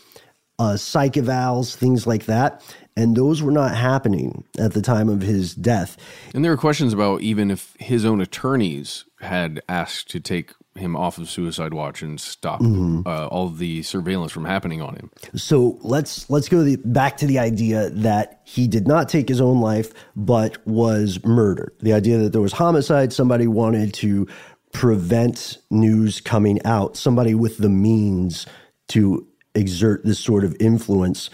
[0.59, 2.63] uh, psych evals, things like that.
[2.97, 5.97] And those were not happening at the time of his death.
[6.35, 10.97] And there were questions about even if his own attorneys had asked to take him
[10.97, 13.03] off of suicide watch and stop mm-hmm.
[13.07, 15.11] uh, all the surveillance from happening on him.
[15.37, 19.41] So let's let's go the, back to the idea that he did not take his
[19.41, 21.73] own life, but was murdered.
[21.81, 24.27] The idea that there was homicide, somebody wanted to
[24.73, 28.47] prevent news coming out, somebody with the means
[28.89, 31.31] to exert this sort of influence.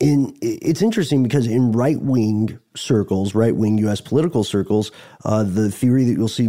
[0.00, 4.00] In, it's interesting because in right wing circles, right wing U.S.
[4.00, 4.90] political circles,
[5.24, 6.48] uh, the theory that you'll see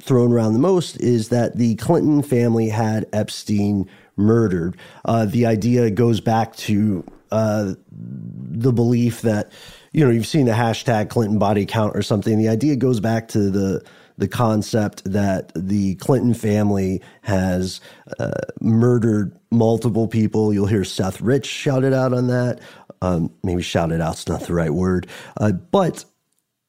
[0.00, 4.76] thrown around the most is that the Clinton family had Epstein murdered.
[5.04, 9.52] Uh, the idea goes back to uh, the belief that
[9.92, 12.38] you know you've seen the hashtag Clinton body count or something.
[12.38, 13.84] The idea goes back to the
[14.18, 17.80] the concept that the Clinton family has
[18.18, 20.52] uh, murdered multiple people.
[20.52, 22.60] You'll hear Seth Rich shouted out on that.
[23.02, 26.04] Um, maybe shouted out's not the right word, uh, but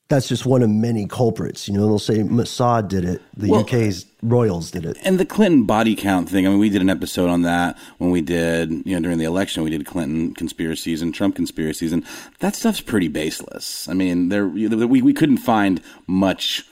[0.09, 1.67] that's just one of many culprits.
[1.67, 4.97] You know, they'll say Mossad did it, the Well- UK's royals did it.
[5.03, 8.09] And the Clinton body count thing, I mean, we did an episode on that when
[8.11, 12.03] we did, you know, during the election, we did Clinton conspiracies and Trump conspiracies, and
[12.39, 13.87] that stuff's pretty baseless.
[13.89, 16.65] I mean, there we, we couldn't find much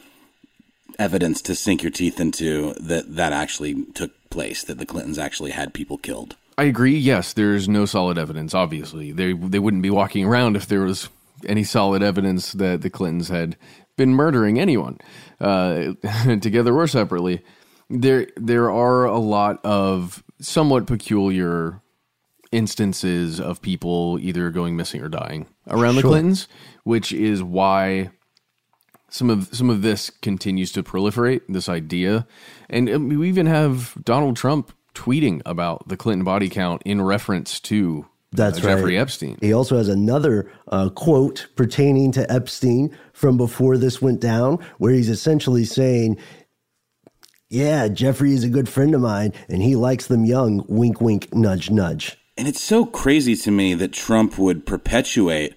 [1.00, 5.52] evidence to sink your teeth into that that actually took place, that the Clintons actually
[5.52, 6.36] had people killed.
[6.58, 6.96] I agree.
[6.96, 8.54] Yes, there's no solid evidence.
[8.54, 11.10] Obviously, they they wouldn't be walking around if there was
[11.46, 13.58] any solid evidence that the Clintons had
[13.98, 14.98] been murdering anyone,
[15.40, 15.94] uh,
[16.42, 17.42] together or separately.
[17.90, 21.82] There there are a lot of somewhat peculiar
[22.52, 26.48] instances of people either going missing or dying around the Clintons,
[26.84, 28.12] which is why
[29.16, 31.42] some of some of this continues to proliferate.
[31.48, 32.28] This idea,
[32.70, 37.60] and um, we even have Donald Trump tweeting about the Clinton body count in reference
[37.62, 38.76] to That's uh, right.
[38.76, 39.38] Jeffrey Epstein.
[39.40, 44.94] He also has another uh, quote pertaining to Epstein from before this went down, where
[44.94, 46.18] he's essentially saying,
[47.50, 50.66] Yeah, Jeffrey is a good friend of mine, and he likes them young.
[50.68, 52.18] Wink, wink, nudge, nudge.
[52.38, 55.56] And it's so crazy to me that Trump would perpetuate.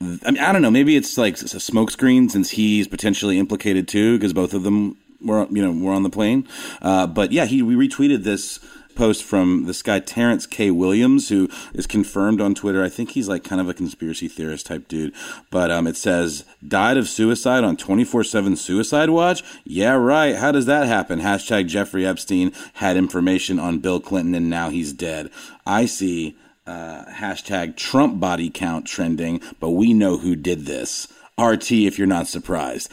[0.00, 0.70] I mean, I don't know.
[0.70, 5.46] Maybe it's like a smokescreen since he's potentially implicated too, because both of them were,
[5.50, 6.46] you know, were on the plane.
[6.82, 8.60] Uh, but yeah, he we retweeted this
[8.94, 10.70] post from this guy Terrence K.
[10.70, 12.82] Williams, who is confirmed on Twitter.
[12.82, 15.14] I think he's like kind of a conspiracy theorist type dude.
[15.50, 19.42] But um, it says died of suicide on twenty four seven suicide watch.
[19.64, 20.36] Yeah, right.
[20.36, 21.20] How does that happen?
[21.20, 25.30] Hashtag Jeffrey Epstein had information on Bill Clinton and now he's dead.
[25.64, 31.08] I see uh, hashtag Trump body count trending, but we know who did this.
[31.38, 32.90] RT, if you're not surprised.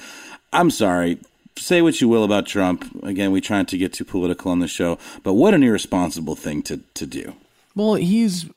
[0.52, 1.20] I'm sorry.
[1.58, 3.04] Say what you will about Trump.
[3.04, 6.36] Again, we try not to get too political on the show, but what an irresponsible
[6.36, 7.34] thing to, to do.
[7.76, 8.48] Well, he's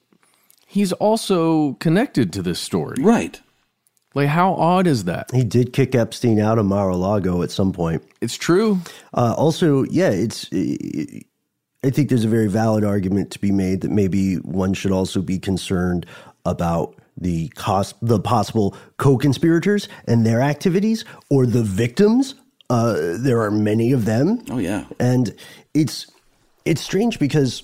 [0.66, 3.40] he's also connected to this story, right?
[4.14, 5.30] Like, how odd is that?
[5.30, 8.02] He did kick Epstein out of Mar-a-Lago at some point.
[8.22, 8.80] It's true.
[9.12, 10.48] Uh, also, yeah, it's.
[11.86, 15.22] I think there's a very valid argument to be made that maybe one should also
[15.22, 16.04] be concerned
[16.44, 22.34] about the cost, the possible co-conspirators and their activities, or the victims.
[22.68, 24.42] Uh, there are many of them.
[24.50, 25.32] Oh yeah, and
[25.74, 26.10] it's
[26.64, 27.62] it's strange because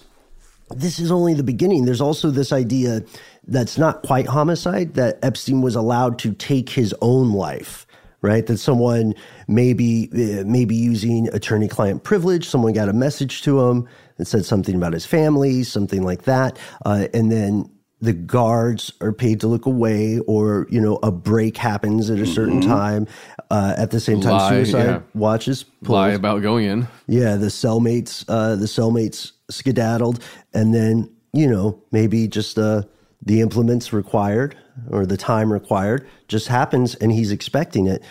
[0.70, 1.84] this is only the beginning.
[1.84, 3.02] There's also this idea
[3.48, 7.88] that's not quite homicide that Epstein was allowed to take his own life.
[8.20, 9.14] Right, that someone
[9.48, 14.74] maybe uh, maybe using attorney-client privilege, someone got a message to him and said something
[14.74, 17.70] about his family, something like that, uh, and then
[18.00, 22.26] the guards are paid to look away, or you know, a break happens at a
[22.26, 22.66] certain Mhm.
[22.66, 23.06] time.
[23.50, 24.98] Uh, at the same time, Lie, suicide yeah.
[25.14, 26.88] watches Lie about going in.
[27.06, 30.18] Yeah, the cellmates, uh, the cellmates skedaddled,
[30.52, 32.82] and then you know maybe just uh,
[33.24, 34.56] the implements required
[34.90, 38.02] or the time required just happens, and he's expecting it.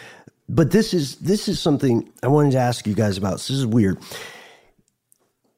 [0.47, 3.33] But this is this is something I wanted to ask you guys about.
[3.33, 3.97] This is weird.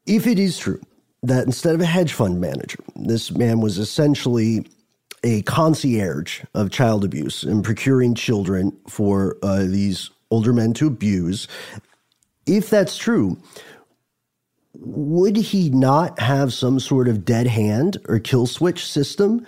[0.05, 0.81] If it is true
[1.23, 4.67] that instead of a hedge fund manager, this man was essentially
[5.23, 11.47] a concierge of child abuse and procuring children for uh, these older men to abuse.
[12.45, 13.41] If that's true,
[14.75, 19.47] would he not have some sort of dead hand or kill switch system?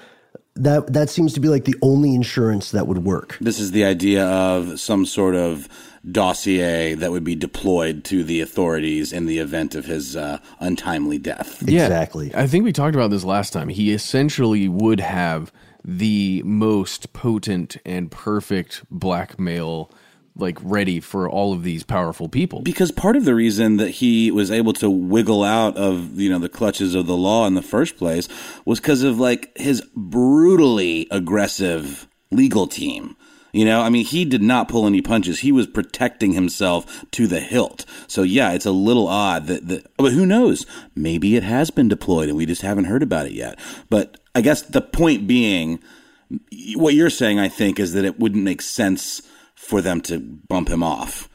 [0.58, 3.38] That that seems to be like the only insurance that would work.
[3.42, 5.68] This is the idea of some sort of
[6.12, 11.18] dossier that would be deployed to the authorities in the event of his uh, untimely
[11.18, 11.64] death.
[11.68, 13.70] Yeah, I think we talked about this last time.
[13.70, 15.52] He essentially would have
[15.84, 19.92] the most potent and perfect blackmail
[20.38, 22.62] like ready for all of these powerful people.
[22.62, 26.40] Because part of the reason that he was able to wiggle out of you know
[26.40, 28.28] the clutches of the law in the first place
[28.66, 33.16] was because of like his brutally aggressive legal team.
[33.56, 35.40] You know, I mean, he did not pull any punches.
[35.40, 37.86] He was protecting himself to the hilt.
[38.08, 40.66] So yeah, it's a little odd that, that but who knows?
[40.94, 43.58] Maybe it has been deployed and we just haven't heard about it yet.
[43.90, 45.80] But I guess the point being,
[46.76, 49.22] what you're saying, I think, is that it wouldn't make sense
[49.56, 51.30] for them to bump him off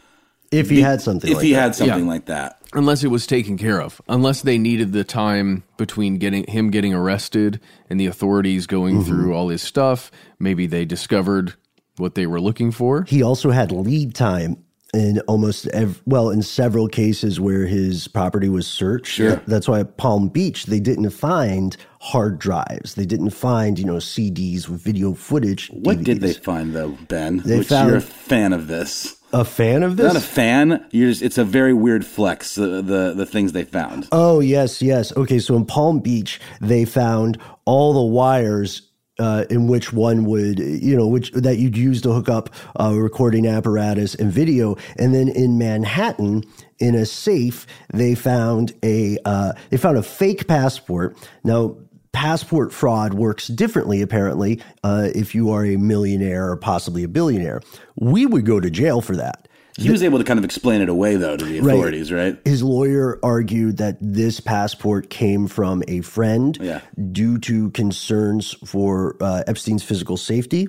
[0.52, 1.60] If he Be- had something if like he that.
[1.62, 2.10] had something Yeah.
[2.10, 2.58] like that.
[2.74, 4.00] Unless it was taken care of.
[4.08, 9.06] Unless they needed the time between getting him getting arrested and the authorities going Mhm.
[9.06, 10.10] through all his stuff.
[10.38, 11.54] Maybe they discovered
[12.00, 13.04] what they were looking for.
[13.08, 14.56] He also had lead time
[14.92, 19.06] in almost ev- well in several cases where his property was searched.
[19.12, 19.40] Sure.
[19.46, 22.94] That's why at Palm Beach they didn't find hard drives.
[22.96, 25.68] They didn't find you know CDs with video footage.
[25.68, 27.38] What did they find though, Ben?
[27.44, 29.16] They Which found- you're a fan of this.
[29.32, 30.12] A fan of this?
[30.12, 30.84] Not a fan.
[30.90, 32.56] You're just, it's a very weird flex.
[32.56, 34.08] The, the the things they found.
[34.10, 35.16] Oh yes, yes.
[35.16, 38.89] Okay, so in Palm Beach they found all the wires
[39.20, 42.94] uh, in which one would, you know, which that you'd use to hook up a
[42.94, 44.76] recording apparatus and video.
[44.98, 46.44] And then in Manhattan,
[46.78, 51.16] in a safe, they found a uh, they found a fake passport.
[51.44, 51.76] Now,
[52.12, 57.60] passport fraud works differently, apparently, uh, if you are a millionaire or possibly a billionaire.
[57.96, 59.46] We would go to jail for that.
[59.80, 62.38] He was able to kind of explain it away, though, to the authorities, right?
[62.44, 66.80] His lawyer argued that this passport came from a friend Yeah.
[67.12, 70.66] due to concerns for uh, Epstein's physical safety.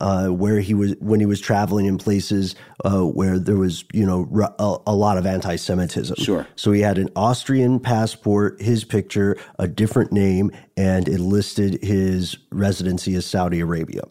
[0.00, 4.04] Uh, where he was when he was traveling in places uh, where there was, you
[4.04, 6.16] know, r- a, a lot of anti-Semitism.
[6.16, 6.46] Sure.
[6.56, 12.36] So he had an Austrian passport, his picture, a different name, and it listed his
[12.50, 14.02] residency as Saudi Arabia.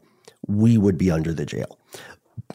[0.48, 1.78] We would be under the jail.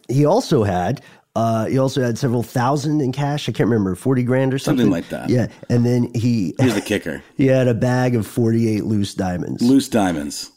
[0.08, 1.02] He also had.
[1.38, 3.48] Uh, he also had several thousand in cash.
[3.48, 5.30] I can't remember, forty grand or something, Something like that.
[5.30, 9.62] Yeah, and then he Here's the kicker he had a bag of forty-eight loose diamonds.
[9.62, 10.50] loose diamonds.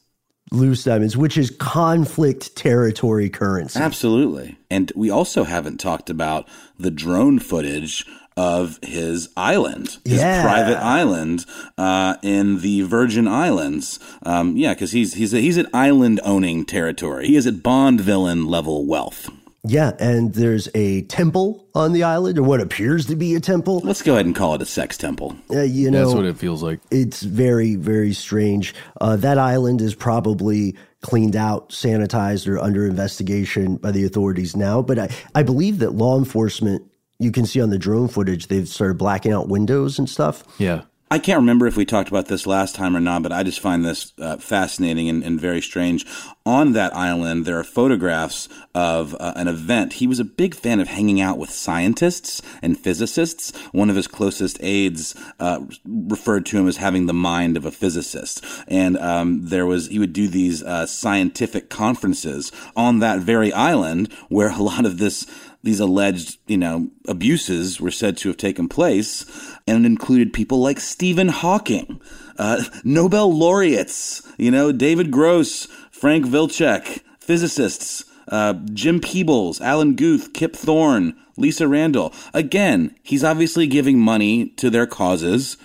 [0.53, 3.79] Loose diamonds, which is conflict territory currency.
[3.79, 4.57] Absolutely.
[4.69, 6.45] And we also haven't talked about
[6.77, 8.05] the drone footage
[8.35, 10.41] of his island, his Yeah.
[10.41, 11.45] private island
[11.77, 13.97] uh, in the Virgin Islands.
[14.23, 17.27] Um, yeah, because he's he's he's at island owning territory.
[17.27, 19.29] He is at Bond villain level wealth.
[19.63, 23.79] Yeah, and there's a temple on the island, or what appears to be a temple.
[23.83, 25.37] Let's go ahead and call it a sex temple.
[25.51, 26.79] Uh, you know, That's what it feels like.
[26.89, 28.73] It's very, very strange.
[28.99, 34.81] Uh, that island is probably cleaned out, sanitized, or under investigation by the authorities now.
[34.81, 36.83] But I, I believe that law enforcement,
[37.19, 40.43] you can see on the drone footage, they've started blacking out windows and stuff.
[40.57, 40.81] Yeah.
[41.11, 43.59] I can't remember if we talked about this last time or not, but I just
[43.59, 46.05] find this uh, fascinating and, and very strange.
[46.45, 49.93] On that island, there are photographs of uh, an event.
[49.93, 53.51] He was a big fan of hanging out with scientists and physicists.
[53.73, 57.71] One of his closest aides uh, referred to him as having the mind of a
[57.71, 63.51] physicist, and um, there was he would do these uh, scientific conferences on that very
[63.51, 65.27] island where a lot of this
[65.63, 69.25] these alleged, you know, abuses were said to have taken place,
[69.67, 72.01] and included people like Stephen Hawking,
[72.37, 80.33] uh, Nobel laureates, you know, David Gross, Frank Wilczek, physicists, uh, Jim Peebles, Alan Guth,
[80.33, 82.13] Kip Thorne, Lisa Randall.
[82.33, 85.57] Again, he's obviously giving money to their causes.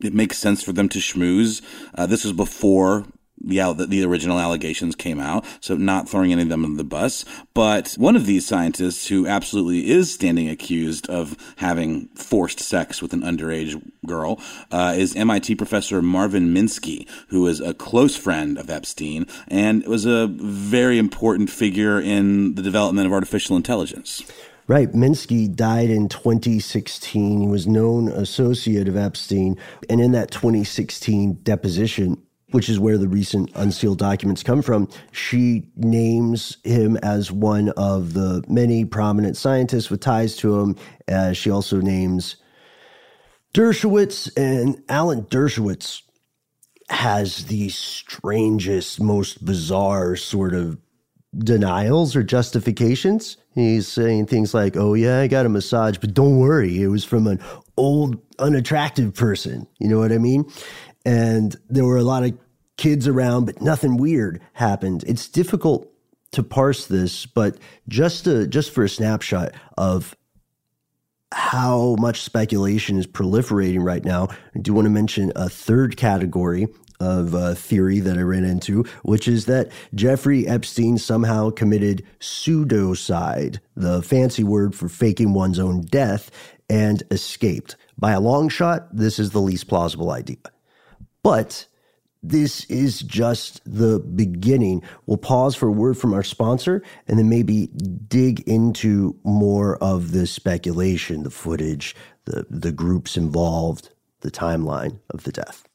[0.00, 1.62] It makes sense for them to schmooze.
[1.94, 3.06] Uh, this was before
[3.42, 6.84] the, al- the original allegations came out, so not throwing any of them under the
[6.84, 7.24] bus.
[7.54, 13.12] But one of these scientists who absolutely is standing accused of having forced sex with
[13.12, 18.70] an underage girl uh, is MIT professor Marvin Minsky, who is a close friend of
[18.70, 24.22] Epstein and was a very important figure in the development of artificial intelligence.
[24.68, 24.90] Right.
[24.92, 27.40] Minsky died in 2016.
[27.40, 29.56] He was known associate of Epstein.
[29.88, 32.20] And in that 2016 deposition,
[32.50, 38.12] which is where the recent unsealed documents come from, she names him as one of
[38.12, 40.76] the many prominent scientists with ties to him.
[41.08, 42.36] Uh, she also names
[43.56, 46.02] Dershowitz, and Alan Dershowitz
[46.90, 50.78] has the strangest, most bizarre sort of
[51.36, 53.38] denials or justifications.
[53.54, 57.04] He's saying things like, oh, yeah, I got a massage, but don't worry, it was
[57.04, 57.40] from an
[57.78, 59.66] old, unattractive person.
[59.78, 60.50] You know what I mean?
[61.06, 62.36] And there were a lot of
[62.76, 65.04] kids around, but nothing weird happened.
[65.06, 65.90] It's difficult
[66.32, 67.56] to parse this, but
[67.88, 70.16] just to, just for a snapshot of
[71.32, 76.66] how much speculation is proliferating right now, I do want to mention a third category
[76.98, 83.60] of uh, theory that I ran into, which is that Jeffrey Epstein somehow committed pseudocide,
[83.76, 86.32] the fancy word for faking one's own death,
[86.68, 87.76] and escaped.
[87.96, 90.38] By a long shot, this is the least plausible idea.
[91.26, 91.66] But
[92.22, 94.84] this is just the beginning.
[95.06, 100.12] We'll pause for a word from our sponsor and then maybe dig into more of
[100.12, 101.96] the speculation, the footage,
[102.26, 105.66] the, the groups involved, the timeline of the death.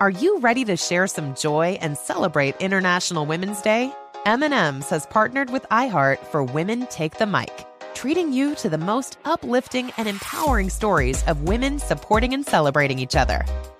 [0.00, 3.92] Are you ready to share some joy and celebrate International Women's Day?
[4.24, 9.18] M&M's has partnered with iHeart for Women Take the Mic, treating you to the most
[9.26, 13.44] uplifting and empowering stories of women supporting and celebrating each other.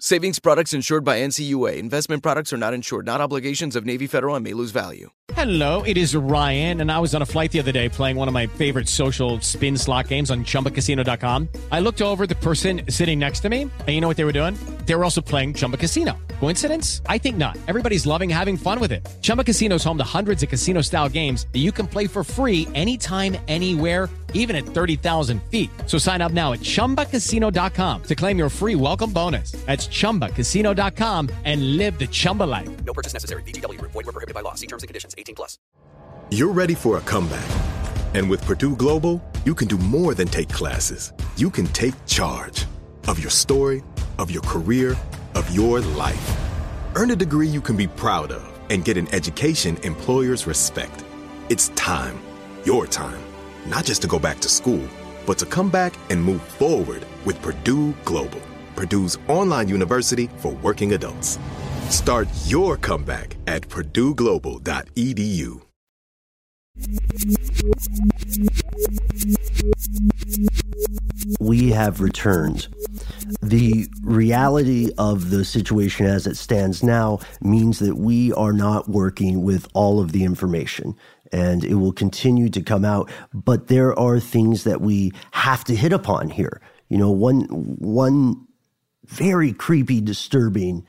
[0.00, 1.78] Savings products insured by NCUA.
[1.78, 5.10] Investment products are not insured, not obligations of Navy Federal and may lose value.
[5.32, 8.28] Hello, it is Ryan, and I was on a flight the other day playing one
[8.28, 11.48] of my favorite social spin slot games on chumbacasino.com.
[11.72, 14.32] I looked over the person sitting next to me, and you know what they were
[14.32, 14.58] doing?
[14.84, 16.18] They were also playing Chumba Casino.
[16.40, 17.00] Coincidence?
[17.06, 17.56] I think not.
[17.68, 19.06] Everybody's loving having fun with it.
[19.22, 22.22] Chumba Casino is home to hundreds of casino style games that you can play for
[22.22, 25.70] free anytime, anywhere, even at 30,000 feet.
[25.86, 29.52] So sign up now at chumbacasino.com to claim your free welcome bonus.
[29.64, 32.84] That's chumbacasino.com and live the Chumba life.
[32.84, 33.42] No purchase necessary.
[33.44, 33.92] VGW Group.
[33.92, 34.54] Void were prohibited by law.
[34.54, 35.14] See terms and conditions.
[35.16, 35.58] 18 plus.
[36.30, 37.46] You're ready for a comeback.
[38.14, 41.12] And with Purdue Global, you can do more than take classes.
[41.36, 42.66] You can take charge
[43.08, 43.82] of your story,
[44.18, 44.96] of your career,
[45.34, 46.36] of your life.
[46.94, 51.04] Earn a degree you can be proud of and get an education employers respect.
[51.48, 52.18] It's time,
[52.64, 53.20] your time,
[53.66, 54.86] not just to go back to school,
[55.26, 58.40] but to come back and move forward with Purdue Global,
[58.74, 61.38] Purdue's online university for working adults.
[61.88, 65.60] Start your comeback at purdueglobal.edu.
[71.40, 72.68] we have returned.
[73.42, 79.42] The reality of the situation as it stands now means that we are not working
[79.42, 80.96] with all of the information
[81.32, 83.10] and it will continue to come out.
[83.32, 86.60] But there are things that we have to hit upon here.
[86.88, 88.46] You know, one, one
[89.06, 90.84] very creepy, disturbing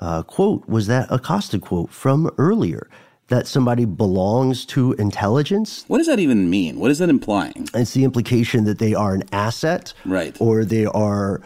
[0.00, 2.88] uh, quote was that Acosta quote from earlier
[3.28, 5.84] that somebody belongs to intelligence.
[5.86, 6.78] What does that even mean?
[6.80, 7.68] What is that implying?
[7.72, 10.36] It's the implication that they are an asset, right?
[10.40, 11.40] Or they are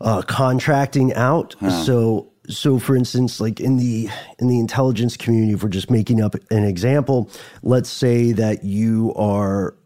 [0.00, 1.54] uh, contracting out.
[1.60, 1.70] Huh.
[1.84, 4.08] So, so for instance, like in the
[4.38, 7.30] in the intelligence community, if we're just making up an example,
[7.62, 9.76] let's say that you are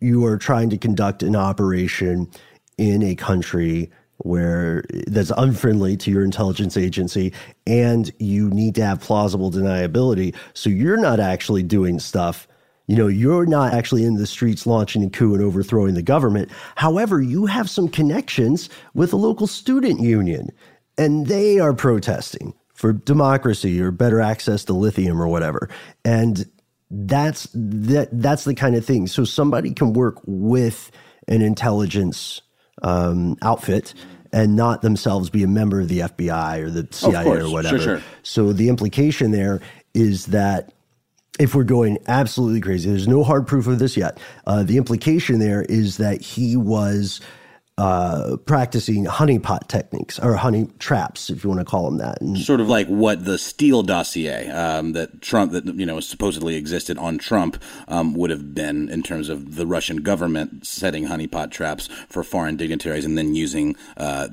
[0.00, 2.30] you are trying to conduct an operation
[2.78, 3.90] in a country
[4.26, 7.32] where that's unfriendly to your intelligence agency
[7.66, 10.34] and you need to have plausible deniability.
[10.54, 12.48] So you're not actually doing stuff.
[12.88, 16.50] You know you're not actually in the streets launching a coup and overthrowing the government.
[16.76, 20.50] However you have some connections with a local student union
[20.98, 25.68] and they are protesting for democracy or better access to lithium or whatever.
[26.04, 26.48] And
[26.90, 29.06] that's that that's the kind of thing.
[29.06, 30.90] So somebody can work with
[31.28, 32.40] an intelligence
[32.82, 33.94] um, outfit
[34.32, 37.44] and not themselves be a member of the FBI or the CIA course.
[37.44, 37.78] or whatever.
[37.78, 38.06] Sure, sure.
[38.22, 39.60] So the implication there
[39.94, 40.72] is that
[41.38, 44.18] if we're going absolutely crazy, there's no hard proof of this yet.
[44.46, 47.20] Uh, the implication there is that he was
[47.78, 52.20] uh, practicing honeypot techniques or honey traps, if you want to call them that.
[52.22, 56.56] And Sort of like what the Steele dossier um, that Trump, that you know, supposedly
[56.56, 61.50] existed on Trump, um, would have been in terms of the Russian government setting honeypot
[61.50, 64.28] traps for foreign dignitaries and then using, uh,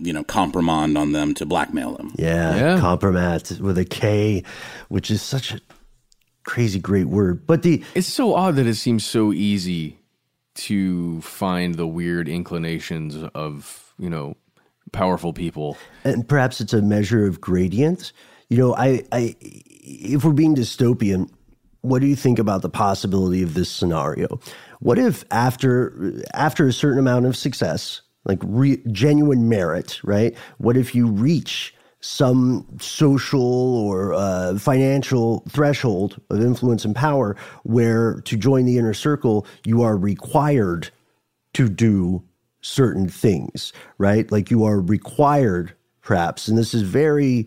[0.00, 2.12] you know, kompromat on them to blackmail them.
[2.16, 2.80] Yeah, Yeah.
[2.80, 4.42] kompromat with a K,
[4.88, 5.60] which is such a
[6.42, 7.46] crazy great word.
[7.46, 9.99] But the It's so odd that it seems so easy
[10.54, 14.36] to find the weird inclinations of, you know,
[14.92, 15.76] powerful people.
[16.04, 18.12] and perhaps it's a measure of gradient.
[18.48, 21.30] You know, I, I, if we're being dystopian,
[21.82, 24.40] what do you think about the possibility of this scenario?
[24.80, 30.36] What if after after a certain amount of success, like re- genuine merit, right?
[30.58, 38.20] What if you reach some social or uh, financial threshold of influence and power where
[38.22, 40.90] to join the inner circle you are required
[41.52, 42.22] to do
[42.62, 44.30] certain things, right?
[44.32, 47.46] Like you are required, perhaps, and this is very,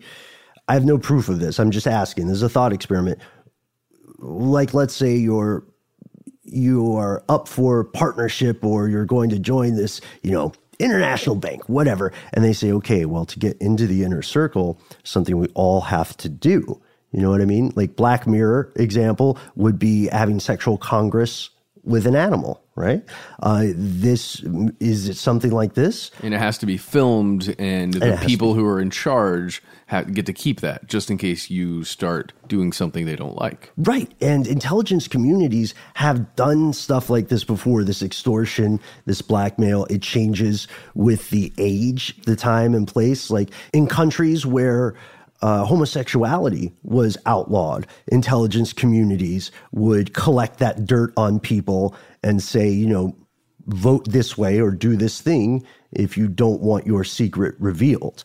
[0.68, 1.58] I have no proof of this.
[1.58, 2.28] I'm just asking.
[2.28, 3.18] This is a thought experiment.
[4.18, 5.64] Like, let's say you're
[6.44, 10.52] you are up for partnership or you're going to join this, you know,
[10.84, 12.12] international bank, whatever.
[12.32, 16.16] And they say, okay, well, to get into the inner circle, something we all have
[16.18, 16.80] to do,
[17.14, 17.72] You know what I mean?
[17.76, 21.48] Like Black Mirror example would be having sexual congress
[21.84, 23.04] with an animal, right?
[23.40, 24.42] Uh, this
[24.80, 26.10] is it something like this?
[26.24, 29.62] And it has to be filmed, and it the people who are in charge
[29.94, 33.70] ha get to keep that just in case you start doing something they don't like.
[33.76, 34.10] Right.
[34.20, 39.86] And intelligence communities have done stuff like this before this extortion, this blackmail.
[39.86, 43.30] It changes with the age, the time and place.
[43.30, 44.94] Like in countries where
[45.42, 52.86] uh, homosexuality was outlawed, intelligence communities would collect that dirt on people and say, you
[52.86, 53.14] know,
[53.66, 58.24] vote this way or do this thing if you don't want your secret revealed.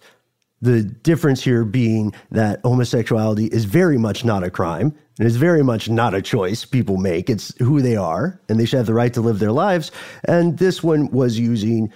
[0.61, 4.87] The difference here being that homosexuality is very much not a crime.
[5.17, 7.29] and It is very much not a choice people make.
[7.29, 9.91] It's who they are, and they should have the right to live their lives.
[10.25, 11.91] And this one was using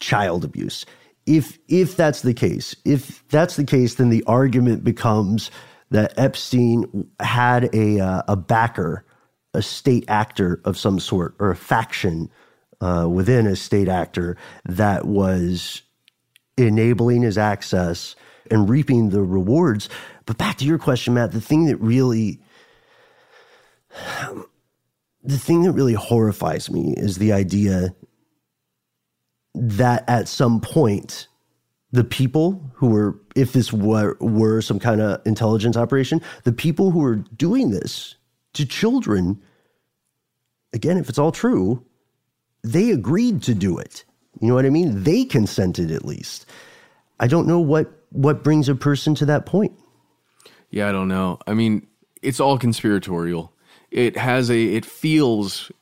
[0.00, 0.86] child abuse.
[1.26, 5.50] If if that's the case, if that's the case, then the argument becomes
[5.90, 9.04] that Epstein had a uh, a backer,
[9.54, 12.30] a state actor of some sort, or a faction
[12.80, 15.82] uh, within a state actor that was
[16.66, 18.16] enabling his access
[18.50, 19.88] and reaping the rewards.
[20.26, 22.40] But back to your question, Matt, the thing that really
[25.22, 27.94] the thing that really horrifies me is the idea
[29.54, 31.28] that at some point
[31.92, 36.90] the people who were if this were, were some kind of intelligence operation the people
[36.90, 38.16] who were doing this
[38.54, 39.40] to children
[40.72, 41.84] again if it's all true
[42.62, 44.04] they agreed to do it
[44.40, 46.46] you know what i mean they consented at least
[47.20, 49.72] i don't know what what brings a person to that point
[50.70, 51.38] Yeah, I don't know.
[51.46, 51.86] I mean,
[52.22, 53.52] it's all conspiratorial.
[53.90, 55.72] It has a it feels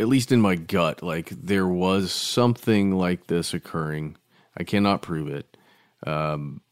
[0.00, 4.16] at least in my gut like there was something like this occurring.
[4.56, 5.56] I cannot prove it.
[6.06, 6.62] Um,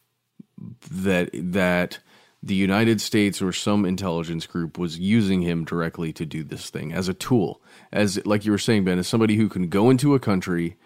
[0.91, 1.99] that that
[2.43, 6.93] the United States or some intelligence group was using him directly to do this thing
[6.93, 7.61] as a tool.
[7.93, 10.77] As like you were saying, Ben, as somebody who can go into a country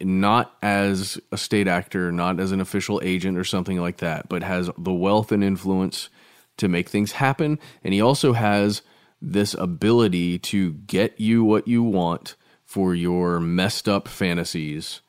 [0.00, 4.42] not as a state actor, not as an official agent or something like that, but
[4.42, 6.08] has the wealth and influence
[6.58, 7.58] to make things happen.
[7.82, 8.82] And he also has
[9.22, 15.00] this ability to get you what you want for your messed up fantasies,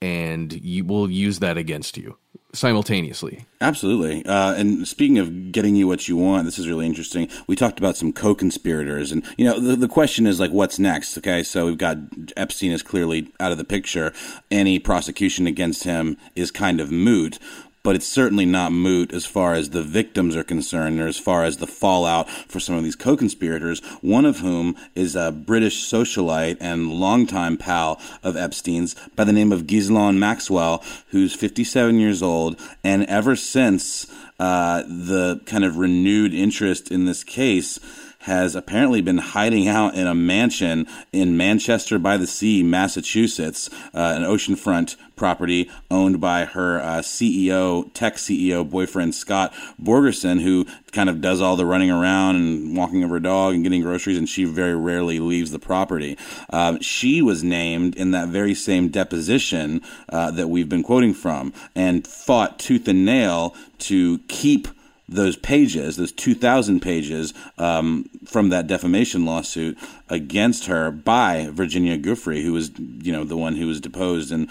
[0.00, 2.16] and you will use that against you
[2.52, 3.46] simultaneously.
[3.60, 4.24] Absolutely.
[4.26, 7.28] Uh, and speaking of getting you what you want, this is really interesting.
[7.46, 11.16] We talked about some co-conspirators, and you know the, the question is like, what's next?
[11.18, 11.96] Okay, so we've got
[12.36, 14.12] Epstein is clearly out of the picture.
[14.50, 17.38] Any prosecution against him is kind of moot.
[17.84, 21.44] But it's certainly not moot as far as the victims are concerned, or as far
[21.44, 23.80] as the fallout for some of these co-conspirators.
[24.00, 29.50] One of whom is a British socialite and longtime pal of Epstein's by the name
[29.50, 34.06] of Ghislaine Maxwell, who's 57 years old, and ever since
[34.38, 37.78] uh, the kind of renewed interest in this case
[38.22, 44.14] has apparently been hiding out in a mansion in Manchester by the Sea, Massachusetts, uh,
[44.16, 51.08] an oceanfront property owned by her uh, CEO, tech CEO boyfriend Scott Borgerson, who kind
[51.08, 54.28] of does all the running around and walking of her dog and getting groceries, and
[54.28, 56.18] she very rarely leaves the property.
[56.50, 61.52] Um, she was named in that very same deposition uh, that we've been quoting from
[61.74, 64.68] and fought tooth and nail to keep
[65.14, 72.42] those pages, those 2,000 pages um, from that defamation lawsuit against her by Virginia Giuffre,
[72.42, 74.48] who was, you know, the one who was deposed and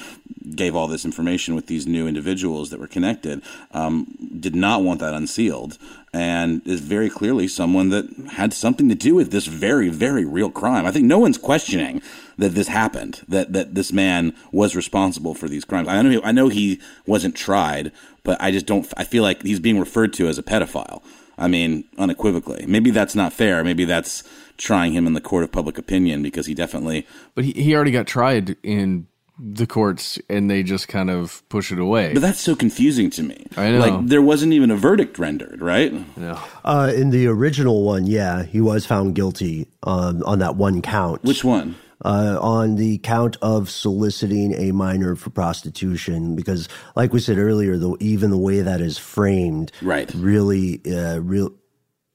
[0.55, 3.41] gave all this information with these new individuals that were connected,
[3.71, 4.07] um,
[4.39, 5.77] did not want that unsealed
[6.13, 10.49] and is very clearly someone that had something to do with this very, very real
[10.49, 10.85] crime.
[10.85, 12.01] I think no one's questioning
[12.41, 15.87] that this happened, that, that this man was responsible for these crimes.
[15.87, 17.91] I know, I know he wasn't tried,
[18.23, 21.01] but I just don't, I feel like he's being referred to as a pedophile.
[21.37, 22.65] I mean, unequivocally.
[22.67, 23.63] Maybe that's not fair.
[23.63, 24.23] Maybe that's
[24.57, 27.07] trying him in the court of public opinion because he definitely.
[27.33, 29.07] But he, he already got tried in
[29.39, 32.13] the courts and they just kind of push it away.
[32.13, 33.47] But that's so confusing to me.
[33.57, 33.79] I know.
[33.79, 35.91] Like there wasn't even a verdict rendered, right?
[36.17, 36.39] No.
[36.63, 41.23] Uh, in the original one, yeah, he was found guilty um, on that one count.
[41.23, 41.75] Which one?
[42.03, 47.77] Uh, on the count of soliciting a minor for prostitution, because, like we said earlier,
[47.77, 51.53] the, even the way that is framed, right, really, uh, real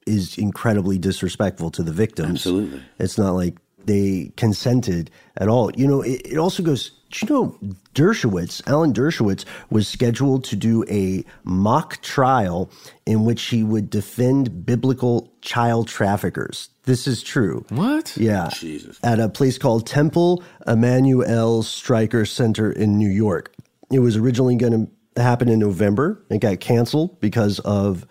[0.05, 2.31] is incredibly disrespectful to the victims.
[2.31, 5.71] Absolutely, it's not like they consented at all.
[5.71, 6.91] You know, it, it also goes.
[7.09, 7.59] Do you know
[7.93, 12.69] Dershowitz, Alan Dershowitz, was scheduled to do a mock trial
[13.05, 16.69] in which he would defend biblical child traffickers.
[16.83, 17.65] This is true.
[17.69, 18.15] What?
[18.17, 18.49] Yeah.
[18.53, 18.99] Jesus.
[19.03, 23.53] At a place called Temple Emanu-El Streicker Center in New York.
[23.91, 26.21] It was originally going to happen in November.
[26.29, 28.05] It got canceled because of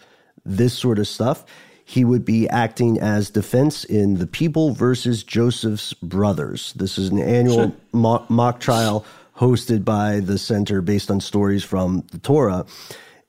[0.45, 1.45] this sort of stuff,
[1.89, 6.73] he would be acting as defense in The People versus Joseph's Brothers.
[6.75, 7.73] This is an annual Sure.
[7.93, 9.05] mock, mock trial
[9.37, 12.67] hosted by the center based on stories from the Torah.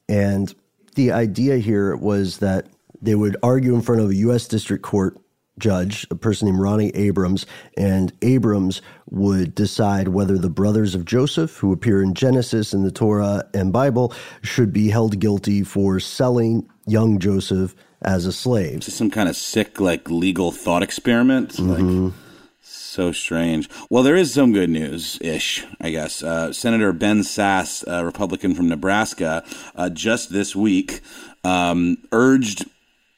[0.10, 0.52] And
[0.96, 2.66] the idea here was that
[3.00, 4.48] they would argue in front of a U.S.
[4.48, 5.16] District Court
[5.60, 7.46] judge, a person named Ronnie Abrams,
[7.78, 8.82] and Abrams
[9.12, 13.72] would decide whether the brothers of Joseph, who appear in Genesis and the Torah and
[13.72, 18.84] Bible, should be held guilty for selling young Joseph as a slave.
[18.84, 21.60] Some kind of sick, like legal thought experiment.
[21.60, 22.14] Like
[22.62, 23.70] so strange.
[23.90, 26.24] Well, there is some good news ish, I guess.
[26.24, 29.44] Uh, Senator Ben Sasse, a Republican from Nebraska,
[29.76, 31.02] uh, just this week
[31.44, 32.66] um, urged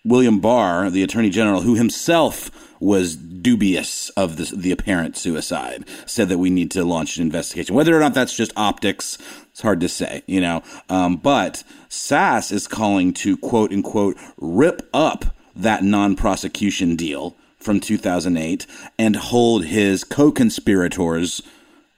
[0.03, 2.51] William Barr, the Attorney General, who himself
[2.81, 7.75] was dubious of the, the apparent suicide, said that we need to launch an investigation.
[7.75, 9.17] Whether or not that's just optics,
[9.59, 10.63] it's hard to say, you know.
[10.87, 17.81] Um, but Sasse is calling to quote unquote rip up that non prosecution deal from
[17.81, 18.65] 2008
[18.97, 21.41] and hold his co conspirators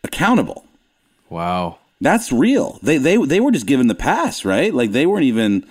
[0.03, 0.65] accountable.
[1.29, 1.77] Wow.
[2.01, 2.79] That's real.
[2.81, 4.73] They, they, they were just given the pass, right?
[4.73, 5.63] Like they weren't even.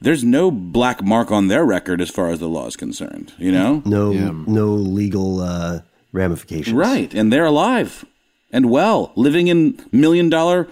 [0.00, 3.52] There's no black mark on their record as far as the law is concerned, you
[3.52, 3.82] know?
[3.84, 5.80] No, no legal uh,
[6.12, 6.72] ramifications.
[6.72, 7.12] Right.
[7.12, 8.06] And they're alive
[8.50, 10.68] and well, living in million dollar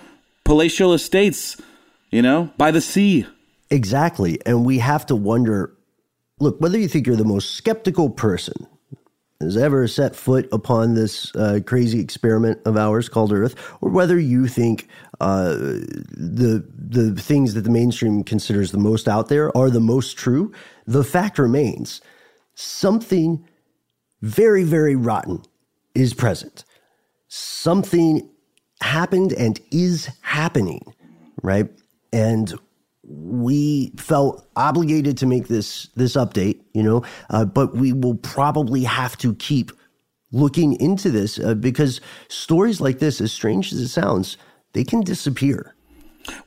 [0.46, 1.56] palatial estates,
[2.10, 3.26] you know, by the sea.
[3.70, 4.38] Exactly.
[4.46, 5.76] And we have to wonder
[6.38, 8.66] look, whether you think you're the most skeptical person
[9.40, 14.18] has ever set foot upon this uh, crazy experiment of ours called Earth, or whether
[14.18, 14.88] you think
[15.20, 20.16] uh, the the things that the mainstream considers the most out there are the most
[20.16, 20.52] true,
[20.86, 22.00] the fact remains
[22.54, 23.46] something
[24.22, 25.42] very, very rotten
[25.94, 26.64] is present.
[27.28, 28.30] Something
[28.80, 30.80] happened and is happening,
[31.42, 31.68] right?
[32.12, 32.52] And
[33.02, 38.82] we felt obligated to make this this update, you know, uh, but we will probably
[38.84, 39.70] have to keep
[40.32, 44.36] looking into this uh, because stories like this, as strange as it sounds,
[44.72, 45.74] they can disappear.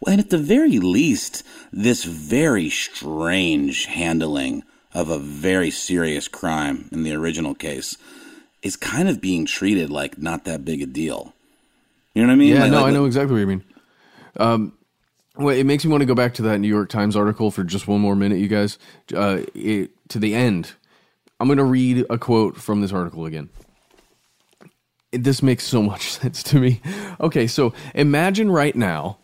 [0.01, 4.63] Well, and at the very least, this very strange handling
[4.93, 7.97] of a very serious crime in the original case
[8.61, 11.33] is kind of being treated like not that big a deal.
[12.13, 12.53] You know what I mean?
[12.55, 13.63] Yeah, Like- no, like- I know exactly what you mean.
[14.37, 14.73] Um,
[15.37, 17.63] well, it makes me want to go back to that New York Times article for
[17.63, 18.77] just one more minute, you guys.
[19.15, 20.73] Uh, it, to the end,
[21.39, 23.49] I'm going to read a quote from this article again.
[25.11, 26.81] It- this makes so much sense to me.
[27.19, 29.17] Okay, so imagine right now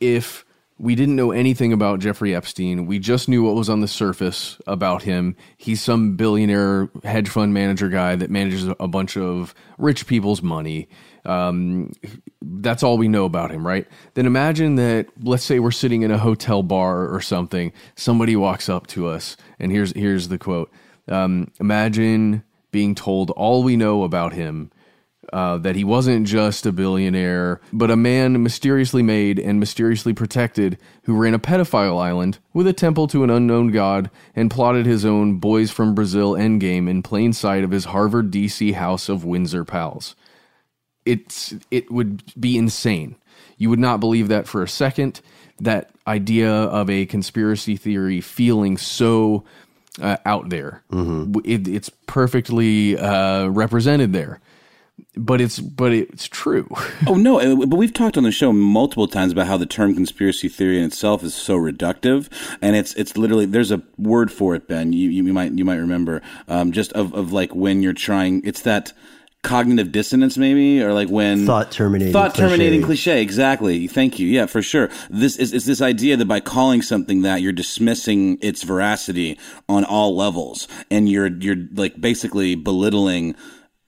[0.00, 0.44] if
[0.78, 2.86] we didn't know anything about Jeffrey Epstein.
[2.86, 5.36] We just knew what was on the surface about him.
[5.56, 10.88] He's some billionaire hedge fund manager guy that manages a bunch of rich people's money.
[11.24, 11.92] Um,
[12.40, 13.86] that's all we know about him, right?
[14.14, 17.72] Then imagine that, let's say we're sitting in a hotel bar or something.
[17.94, 20.70] Somebody walks up to us, and here's here's the quote.
[21.08, 24.70] Um, imagine being told all we know about him
[25.32, 30.78] uh, that he wasn't just a billionaire, but a man mysteriously made and mysteriously protected
[31.04, 35.04] who ran a pedophile island with a temple to an unknown god and plotted his
[35.04, 39.64] own Boys from Brazil endgame in plain sight of his Harvard DC house of Windsor
[39.64, 40.16] pals.
[41.04, 43.16] It's it would be insane.
[43.58, 45.20] You would not believe that for a second.
[45.60, 49.44] That idea of a conspiracy theory feeling so
[50.00, 50.82] uh, out there,
[51.44, 54.40] it, it's perfectly uh, represented there
[55.16, 56.68] but it's but it's true.
[57.06, 57.66] Oh no!
[57.66, 60.84] But we've talked on the show multiple times about how the term conspiracy theory in
[60.84, 62.28] itself is so reductive,
[62.62, 64.92] and it's it's literally there's a word for it, Ben.
[64.92, 68.42] You you might you might remember um, just of of like when you're trying.
[68.44, 68.92] It's that
[69.42, 73.12] cognitive dissonance, maybe, or like when Thought terminating thought terminating cliche.
[73.14, 73.22] cliche.
[73.22, 73.86] Exactly.
[73.88, 74.28] Thank you.
[74.28, 74.88] Yeah, for sure.
[75.10, 79.38] This is is this idea that by calling something that you're dismissing its veracity
[79.68, 83.34] on all levels, and you're you're like basically belittling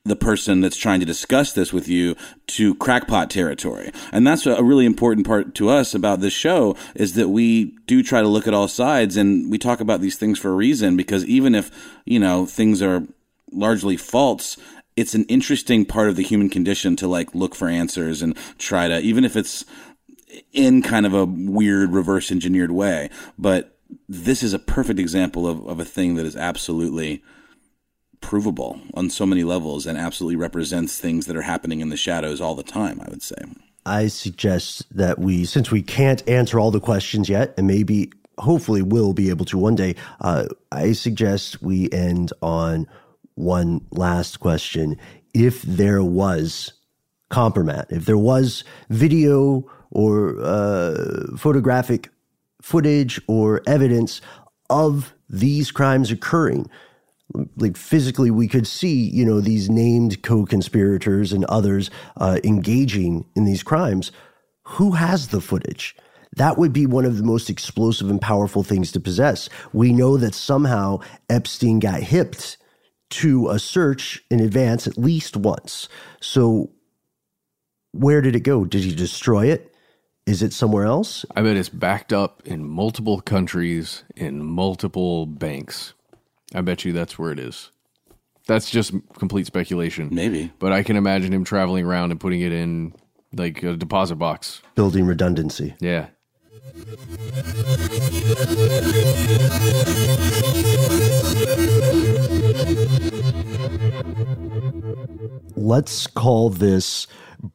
[0.06, 2.14] the person that's trying to discuss this with you
[2.46, 3.90] to crackpot territory.
[4.12, 8.02] And that's a really important part to us about this show is that we do
[8.02, 10.94] try to look at all sides and we talk about these things for a reason
[10.94, 11.70] because even if,
[12.04, 13.06] you know, things are
[13.50, 14.58] largely false,
[14.96, 18.88] it's an interesting part of the human condition to like look for answers and try
[18.88, 19.64] to even if it's
[20.52, 23.76] in kind of a weird reverse engineered way, but
[24.08, 27.22] this is a perfect example of, of a thing that is absolutely
[28.20, 32.40] provable on so many levels and absolutely represents things that are happening in the shadows
[32.40, 33.36] all the time, I would say.
[33.86, 38.82] I suggest that we, since we can't answer all the questions yet, and maybe hopefully
[38.82, 42.88] will be able to one day, uh, I suggest we end on
[43.34, 44.96] one last question.
[45.32, 46.72] If there was
[47.30, 52.10] kompromat, if there was video or uh, photographic
[52.60, 54.20] footage or evidence
[54.70, 56.68] of these crimes occurring.
[57.56, 63.24] Like physically, we could see, you know, these named co conspirators and others uh, engaging
[63.34, 64.12] in these crimes.
[64.64, 65.96] Who has the footage?
[66.36, 69.48] That would be one of the most explosive and powerful things to possess.
[69.72, 72.56] We know that somehow Epstein got hipped
[73.14, 75.88] to a search in advance at least once.
[76.20, 76.70] So,
[77.92, 78.64] where did it go?
[78.64, 79.72] Did he destroy it?
[80.26, 81.24] Is it somewhere else?
[81.36, 85.94] I bet it's backed up in multiple countries, in multiple banks.
[86.54, 87.70] I bet you that's where it is.
[88.46, 90.08] That's just complete speculation.
[90.10, 90.52] Maybe.
[90.58, 92.94] But I can imagine him traveling around and putting it in
[93.32, 94.60] like a deposit box.
[94.74, 95.74] Building redundancy.
[95.80, 96.08] Yeah.
[105.64, 107.06] Let's call this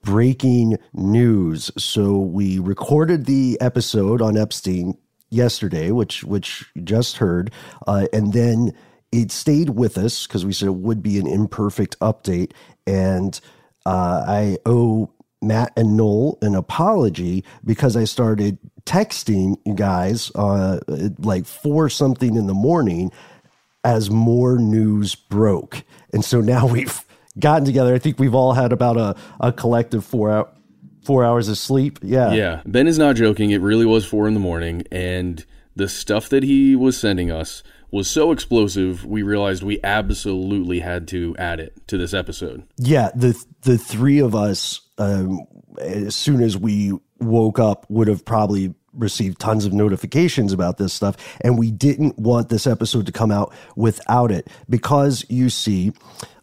[0.02, 1.70] breaking news.
[1.78, 4.98] So we recorded the episode on Epstein
[5.30, 7.52] yesterday, which which you just heard,
[7.86, 8.74] uh, and then
[9.12, 12.54] it stayed with us because we said it would be an imperfect update,
[12.88, 13.40] and
[13.86, 18.58] uh, I owe Matt and Noel an apology because I started
[18.88, 20.80] texting you guys uh,
[21.20, 23.12] like four something in the morning
[23.84, 27.06] as more news broke, and so now we've
[27.40, 27.94] gotten together.
[27.94, 30.56] I think we've all had about a, a collective four out
[31.04, 32.00] four hours of sleep.
[32.02, 32.34] Yeah.
[32.34, 32.62] Yeah.
[32.66, 33.52] Ben is not joking.
[33.52, 34.84] It really was four in the morning.
[34.92, 35.44] And
[35.76, 41.08] the stuff that he was sending us was so explosive, we realized we absolutely had
[41.08, 42.64] to add it to this episode.
[42.78, 43.10] Yeah.
[43.16, 45.48] The, the three of us, um,
[45.80, 50.94] as soon as we woke up, would have probably received tons of notifications about this
[50.94, 51.16] stuff.
[51.42, 55.94] And we didn't want this episode to come out without it because you see,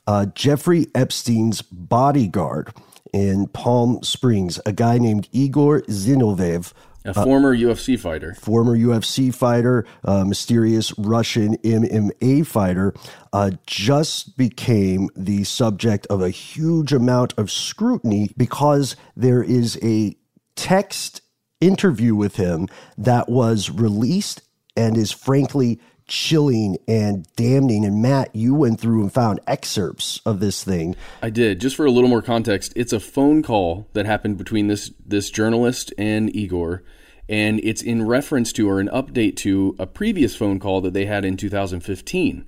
[0.07, 2.72] uh, Jeffrey Epstein's bodyguard
[3.12, 6.72] in Palm Springs, a guy named Igor Zinoviev.
[7.04, 8.34] A former uh, UFC fighter.
[8.34, 12.94] Former UFC fighter, uh, mysterious Russian MMA fighter,
[13.32, 20.16] uh, just became the subject of a huge amount of scrutiny because there is a
[20.57, 21.22] text
[21.61, 24.42] interview with him that was released
[24.76, 27.84] and is frankly chilling and damning.
[27.84, 30.96] And Matt, you went through and found excerpts of this thing.
[31.22, 31.61] I did.
[31.61, 35.30] Just for a little more context, it's a phone call that happened between this this
[35.30, 36.82] journalist and Igor,
[37.28, 41.07] and it's in reference to or an update to a previous phone call that they
[41.07, 42.46] had in 2015.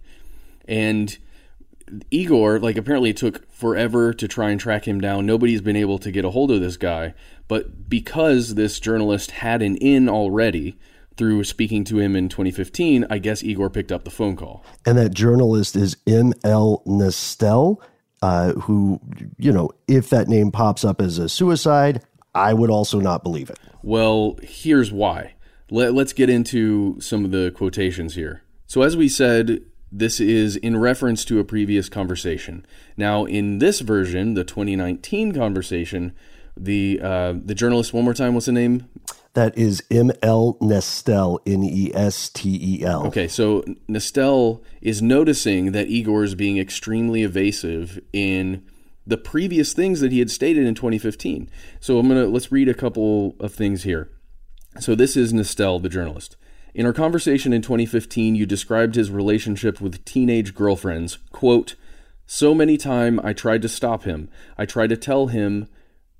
[0.66, 1.18] And
[2.11, 5.26] Igor, like apparently it took forever to try and track him down.
[5.26, 7.14] Nobody's been able to get a hold of this guy,
[7.48, 10.76] but because this journalist had an in already,
[11.19, 14.64] through speaking to him in 2015, I guess Igor picked up the phone call.
[14.87, 16.83] And that journalist is M.L.
[16.87, 17.79] Nestel,
[18.23, 19.01] uh, who,
[19.37, 22.03] you know, if that name pops up as a suicide,
[22.35, 23.59] I would also not believe it.
[23.83, 25.35] Well, here's why.
[25.71, 28.43] Let, let's get into some of the quotations here.
[28.66, 32.64] So, as we said, this is in reference to a previous conversation.
[32.97, 36.14] Now, in this version, the 2019 conversation,
[36.57, 38.89] the uh, the journalist one more time what's the name
[39.39, 43.07] that is M L Nestel, N E S T E L.
[43.07, 48.66] Okay, so Nestel is noticing that Igor is being extremely evasive in
[49.07, 51.49] the previous things that he had stated in 2015.
[51.78, 54.11] So I'm gonna let's read a couple of things here.
[54.80, 56.36] So this is Nestel, the journalist.
[56.74, 61.18] In our conversation in 2015, you described his relationship with teenage girlfriends.
[61.30, 61.76] Quote,
[62.26, 64.30] so many time I tried to stop him.
[64.59, 65.68] I tried to tell him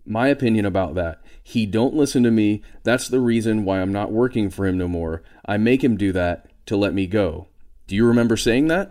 [0.07, 1.21] my opinion about that.
[1.49, 2.61] He don't listen to me.
[2.83, 5.23] That's the reason why I'm not working for him no more.
[5.47, 7.49] I make him do that to let me go.
[7.87, 8.91] Do you remember saying that?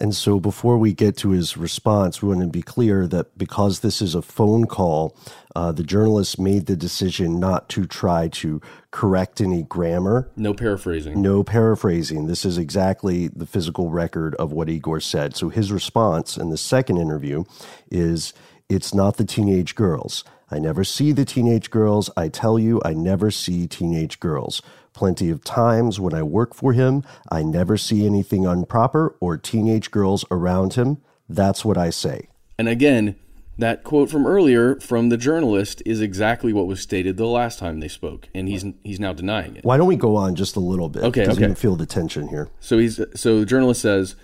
[0.00, 3.80] And so before we get to his response, we want to be clear that because
[3.80, 5.16] this is a phone call,
[5.54, 10.28] uh, the journalist made the decision not to try to correct any grammar.
[10.34, 11.22] No paraphrasing.
[11.22, 12.26] No paraphrasing.
[12.26, 15.36] This is exactly the physical record of what Igor said.
[15.36, 17.44] So his response in the second interview
[17.92, 18.34] is
[18.68, 20.24] it's not the teenage girls.
[20.52, 22.10] I never see the teenage girls.
[22.14, 24.60] I tell you, I never see teenage girls.
[24.92, 29.90] Plenty of times when I work for him, I never see anything improper or teenage
[29.90, 30.98] girls around him.
[31.26, 32.28] That's what I say.
[32.58, 33.16] And again,
[33.58, 37.80] that quote from earlier from the journalist is exactly what was stated the last time
[37.80, 39.64] they spoke, and he's he's now denying it.
[39.64, 41.02] Why don't we go on just a little bit?
[41.04, 41.30] Okay, okay.
[41.30, 42.48] we can feel the tension here.
[42.60, 44.16] So he's so the journalist says,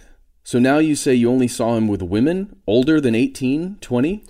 [0.45, 4.25] "So now you say you only saw him with women older than 18, 20?"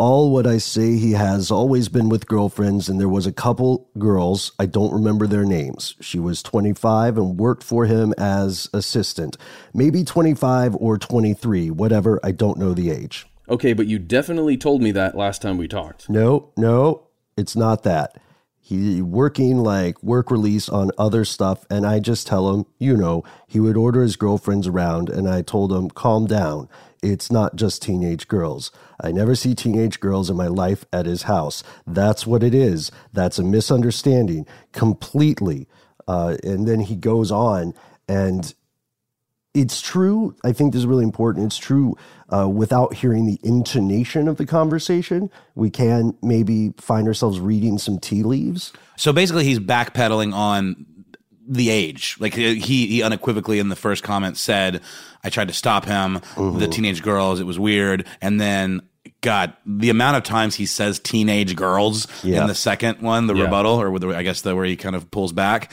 [0.00, 3.88] All what I say, he has always been with girlfriends, and there was a couple
[3.98, 4.52] girls.
[4.58, 5.94] I don't remember their names.
[6.00, 9.36] She was 25 and worked for him as assistant.
[9.74, 12.18] Maybe 25 or 23, whatever.
[12.24, 13.26] I don't know the age.
[13.50, 16.08] Okay, but you definitely told me that last time we talked.
[16.08, 18.16] No, no, it's not that.
[18.58, 23.24] He working like work release on other stuff, and I just tell him, you know,
[23.46, 26.68] he would order his girlfriends around, and I told him, calm down.
[27.02, 28.70] It's not just teenage girls.
[29.00, 31.62] I never see teenage girls in my life at his house.
[31.86, 32.90] That's what it is.
[33.12, 35.66] That's a misunderstanding completely.
[36.06, 37.72] Uh, and then he goes on,
[38.08, 38.52] and
[39.54, 40.34] it's true.
[40.44, 41.46] I think this is really important.
[41.46, 41.96] It's true
[42.28, 45.30] uh, without hearing the intonation of the conversation.
[45.54, 48.72] We can maybe find ourselves reading some tea leaves.
[48.96, 50.86] So basically, he's backpedaling on
[51.50, 52.16] the age.
[52.20, 52.54] Like he
[52.86, 54.80] he unequivocally in the first comment said,
[55.24, 58.82] "I tried to stop him." The teenage girls, it was weird, and then.
[59.22, 62.40] God, the amount of times he says teenage girls Yeah.
[62.42, 63.44] in the second one, the Yeah.
[63.44, 65.70] rebuttal, or with the, I guess the where he kind of pulls back,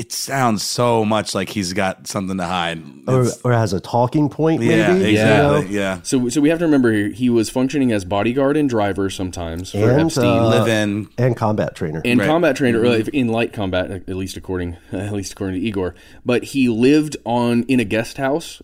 [0.00, 2.82] it sounds so much like he's got something to hide.
[3.06, 4.74] Or, or has a talking point, maybe.
[4.74, 5.64] Yeah, you exactly.
[5.64, 5.70] know?
[5.70, 6.00] Yeah.
[6.02, 9.72] So, so we have to remember here, he was functioning as bodyguard and driver sometimes
[9.72, 10.24] for And, Epstein.
[10.26, 12.00] uh, and combat trainer.
[12.04, 12.26] and Right.
[12.26, 13.08] combat trainer, Mhm.
[13.10, 15.94] in light combat, at least according at least according to Igor.
[16.24, 18.62] But he lived on in a guest house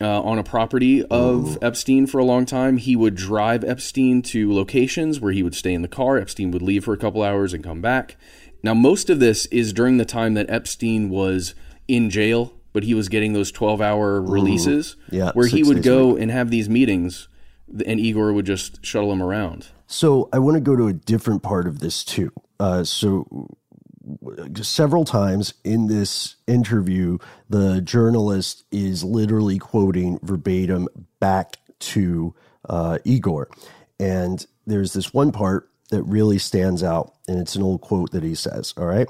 [0.00, 2.76] uh, on a property of Epstein for a long time.
[2.76, 6.18] He would drive Epstein to locations where he would stay in the car.
[6.18, 8.16] Epstein would leave for a couple hours and come back.
[8.66, 11.54] Now, most of this is during the time that Epstein was
[11.86, 16.32] in jail, but he was getting those twelve-hour releases, Yeah, where he would go and
[16.32, 17.28] have these meetings,
[17.86, 19.68] and Igor would just shuttle him around.
[19.86, 22.32] So I want to go to a different part of this too.
[22.58, 23.46] Uh, so
[24.60, 30.88] several times in this interview, the journalist is literally quoting verbatim
[31.20, 32.34] back to
[32.68, 33.48] uh, Igor,
[34.00, 38.22] and there's this one part that really stands out, and it's an old quote that
[38.22, 38.74] he says.
[38.76, 39.08] All right.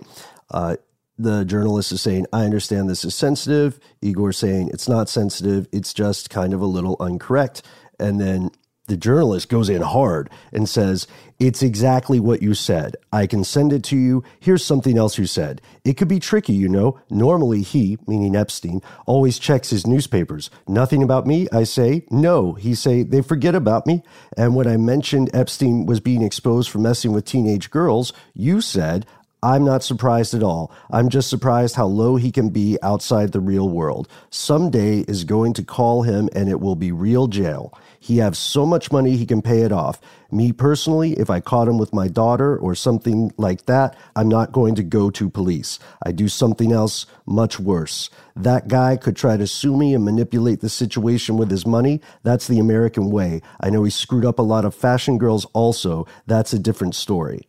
[0.50, 0.76] Uh,
[1.18, 3.80] the journalist is saying, I understand this is sensitive.
[4.02, 5.66] Igor saying, it's not sensitive.
[5.72, 7.62] It's just kind of a little incorrect.
[7.98, 8.50] And then
[8.86, 11.06] the journalist goes in hard and says,
[11.38, 12.96] It's exactly what you said.
[13.12, 14.22] I can send it to you.
[14.38, 15.60] Here's something else you said.
[15.84, 16.98] It could be tricky, you know.
[17.10, 20.50] Normally, he, meaning Epstein, always checks his newspapers.
[20.68, 22.04] Nothing about me, I say.
[22.10, 24.02] No, he say, they forget about me.
[24.36, 29.06] And when I mentioned Epstein was being exposed for messing with teenage girls, you said,
[29.46, 30.72] I'm not surprised at all.
[30.90, 34.08] I'm just surprised how low he can be outside the real world.
[34.28, 37.72] Someday is going to call him and it will be real jail.
[38.00, 40.00] He have so much money he can pay it off.
[40.32, 44.50] Me personally, if I caught him with my daughter or something like that, I'm not
[44.50, 45.78] going to go to police.
[46.04, 48.10] I do something else much worse.
[48.34, 52.00] That guy could try to sue me and manipulate the situation with his money.
[52.24, 53.42] That's the American way.
[53.60, 56.04] I know he screwed up a lot of fashion girls also.
[56.26, 57.46] That's a different story.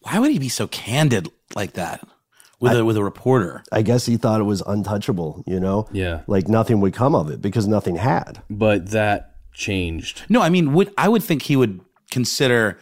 [0.00, 2.06] Why would he be so candid like that
[2.58, 3.62] with a with a reporter?
[3.72, 5.88] I guess he thought it was untouchable, you know?
[5.92, 6.22] Yeah.
[6.26, 8.42] Like nothing would come of it because nothing had.
[8.48, 10.22] But that changed.
[10.28, 11.80] No, I mean, would I would think he would
[12.10, 12.78] consider,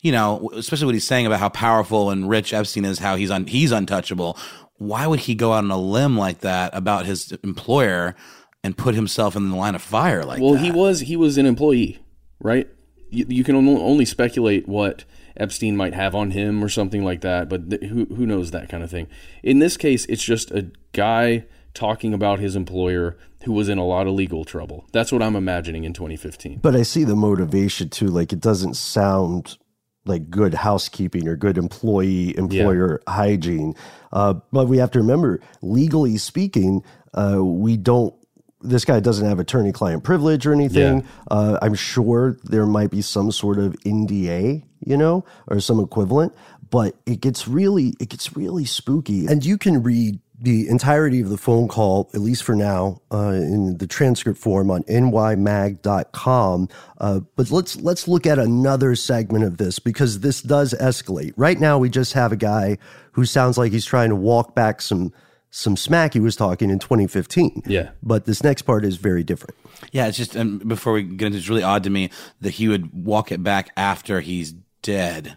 [0.00, 3.30] you know, especially what he's saying about how powerful and rich Epstein is, how he's
[3.30, 4.38] un, he's untouchable.
[4.76, 8.16] Why would he go out on a limb like that about his employer
[8.62, 10.62] and put himself in the line of fire like well, that?
[10.62, 11.98] he was he was an employee,
[12.40, 12.68] right?
[13.10, 15.04] You, you can only only speculate what
[15.40, 18.68] Epstein might have on him or something like that, but th- who who knows that
[18.68, 19.08] kind of thing.
[19.42, 23.84] In this case, it's just a guy talking about his employer who was in a
[23.84, 24.84] lot of legal trouble.
[24.92, 26.58] That's what I'm imagining in 2015.
[26.58, 28.08] But I see the motivation too.
[28.08, 29.56] Like it doesn't sound
[30.04, 33.74] like good housekeeping or good employee employer hygiene.
[34.12, 36.82] Uh, but we have to remember, legally speaking,
[37.14, 38.14] uh, we don't.
[38.62, 41.00] This guy doesn't have attorney client privilege or anything.
[41.00, 41.06] Yeah.
[41.30, 46.34] Uh, I'm sure there might be some sort of NDA, you know, or some equivalent.
[46.70, 49.26] But it gets really, it gets really spooky.
[49.26, 53.32] And you can read the entirety of the phone call, at least for now, uh,
[53.34, 56.68] in the transcript form on nymag.com.
[56.98, 61.34] Uh, but let's let's look at another segment of this because this does escalate.
[61.36, 62.78] Right now, we just have a guy
[63.12, 65.12] who sounds like he's trying to walk back some
[65.50, 67.64] some smack he was talking in 2015.
[67.66, 67.90] Yeah.
[68.02, 69.56] But this next part is very different.
[69.92, 72.50] Yeah, it's just and before we get into it, it's really odd to me that
[72.50, 75.36] he would walk it back after he's dead.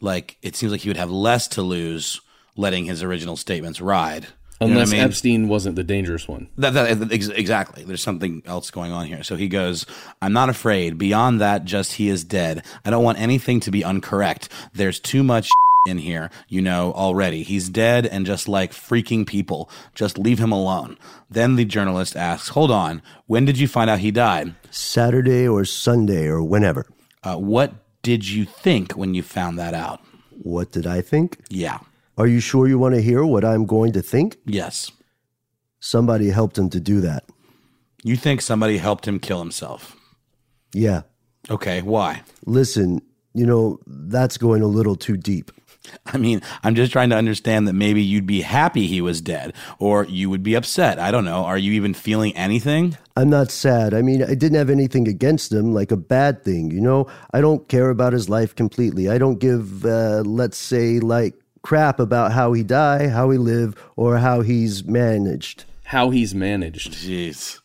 [0.00, 2.20] Like it seems like he would have less to lose
[2.56, 4.26] letting his original statements ride.
[4.60, 5.04] You know Unless I mean?
[5.04, 6.48] Epstein wasn't the dangerous one.
[6.56, 7.82] That, that, ex- exactly.
[7.82, 9.24] There's something else going on here.
[9.24, 9.86] So he goes,
[10.20, 10.98] I'm not afraid.
[10.98, 12.64] Beyond that, just he is dead.
[12.84, 14.48] I don't want anything to be uncorrect.
[14.72, 15.50] There's too much
[15.86, 17.42] in here, you know, already.
[17.42, 19.70] He's dead and just like freaking people.
[19.94, 20.98] Just leave him alone.
[21.30, 23.02] Then the journalist asks, Hold on.
[23.26, 24.54] When did you find out he died?
[24.70, 26.86] Saturday or Sunday or whenever.
[27.22, 30.00] Uh, what did you think when you found that out?
[30.30, 31.38] What did I think?
[31.48, 31.78] Yeah.
[32.18, 34.36] Are you sure you want to hear what I'm going to think?
[34.44, 34.90] Yes.
[35.80, 37.24] Somebody helped him to do that.
[38.04, 39.96] You think somebody helped him kill himself?
[40.72, 41.02] Yeah.
[41.50, 41.82] Okay.
[41.82, 42.22] Why?
[42.46, 43.00] Listen,
[43.34, 45.50] you know, that's going a little too deep.
[46.06, 49.54] I mean, I'm just trying to understand that maybe you'd be happy he was dead,
[49.78, 50.98] or you would be upset.
[50.98, 51.44] I don't know.
[51.44, 52.96] Are you even feeling anything?
[53.16, 53.92] I'm not sad.
[53.92, 56.70] I mean, I didn't have anything against him, like a bad thing.
[56.70, 59.08] You know, I don't care about his life completely.
[59.08, 63.78] I don't give, uh, let's say, like crap about how he died, how he lived,
[63.96, 65.64] or how he's managed.
[65.84, 66.94] How he's managed.
[66.94, 67.60] Jeez.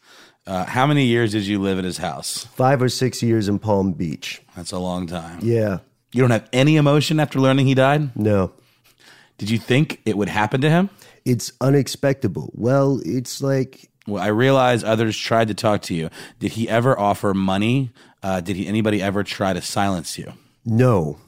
[0.46, 2.46] Uh, how many years did you live at his house?
[2.56, 4.42] Five or six years in Palm Beach.
[4.56, 5.40] That's a long time.
[5.42, 5.80] Yeah.
[6.18, 8.18] You don't have any emotion after learning he died?
[8.18, 8.52] No.
[9.38, 10.90] Did you think it would happen to him?
[11.26, 12.36] It's unexpected.
[12.54, 16.10] Well, it's like Well, I realize others tried to talk to you.
[16.40, 17.92] Did he ever offer money?
[18.24, 20.34] Uh, did he, anybody ever try to silence you?
[20.66, 21.20] no.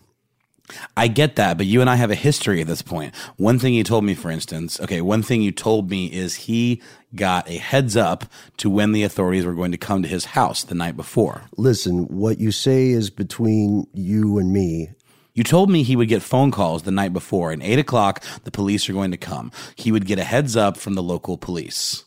[0.95, 3.15] I get that, but you and I have a history at this point.
[3.38, 6.82] One thing you told me, for instance, okay, one thing you told me is he
[7.15, 8.26] got a heads up
[8.57, 11.43] to when the authorities were going to come to his house the night before.
[11.57, 14.89] Listen, what you say is between you and me.
[15.34, 18.51] You told me he would get phone calls the night before, and eight o'clock, the
[18.51, 19.51] police are going to come.
[19.76, 22.03] He would get a heads up from the local police.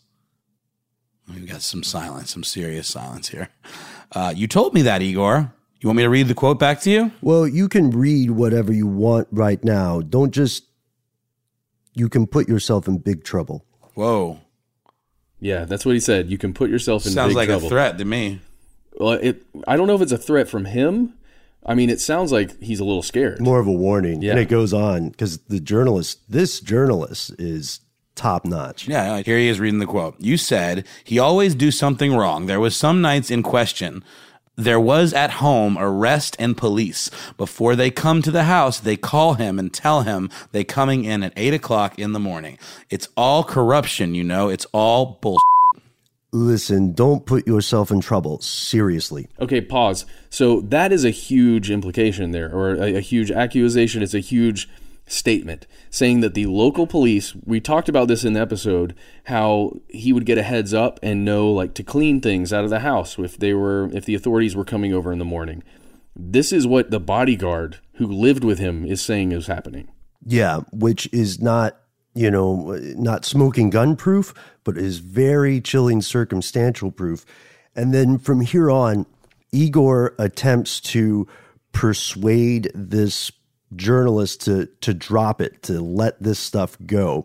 [1.32, 3.48] We've got some silence, some serious silence here.
[4.10, 5.54] Uh, you told me that, Igor.
[5.82, 7.10] You want me to read the quote back to you?
[7.22, 10.00] Well, you can read whatever you want right now.
[10.00, 10.64] Don't just.
[11.94, 13.66] You can put yourself in big trouble.
[13.94, 14.38] Whoa.
[15.40, 16.30] Yeah, that's what he said.
[16.30, 17.66] You can put yourself in Sounds big like trouble.
[17.66, 18.40] a threat to me.
[18.96, 19.42] Well, it.
[19.66, 21.14] I don't know if it's a threat from him.
[21.66, 23.40] I mean, it sounds like he's a little scared.
[23.40, 24.22] More of a warning.
[24.22, 24.32] Yeah.
[24.32, 27.80] And it goes on because the journalist, this journalist is
[28.14, 28.86] top notch.
[28.86, 30.14] Yeah, here he is reading the quote.
[30.20, 32.46] You said he always do something wrong.
[32.46, 34.04] There was some nights in question.
[34.56, 37.10] There was at home arrest and police.
[37.38, 41.22] Before they come to the house, they call him and tell him they coming in
[41.22, 42.58] at eight o'clock in the morning.
[42.90, 44.50] It's all corruption, you know.
[44.50, 45.42] It's all bullshit.
[46.34, 48.40] Listen, don't put yourself in trouble.
[48.40, 49.28] Seriously.
[49.40, 50.06] Okay, pause.
[50.30, 54.02] So that is a huge implication there, or a, a huge accusation.
[54.02, 54.68] It's a huge
[55.12, 58.94] statement saying that the local police, we talked about this in the episode,
[59.24, 62.70] how he would get a heads up and know like to clean things out of
[62.70, 65.62] the house if they were if the authorities were coming over in the morning.
[66.16, 69.88] This is what the bodyguard who lived with him is saying is happening.
[70.24, 71.78] Yeah, which is not,
[72.14, 74.34] you know, not smoking gun proof,
[74.64, 77.24] but is very chilling circumstantial proof.
[77.74, 79.06] And then from here on,
[79.52, 81.26] Igor attempts to
[81.72, 83.32] persuade this
[83.76, 87.24] journalist to to drop it, to let this stuff go.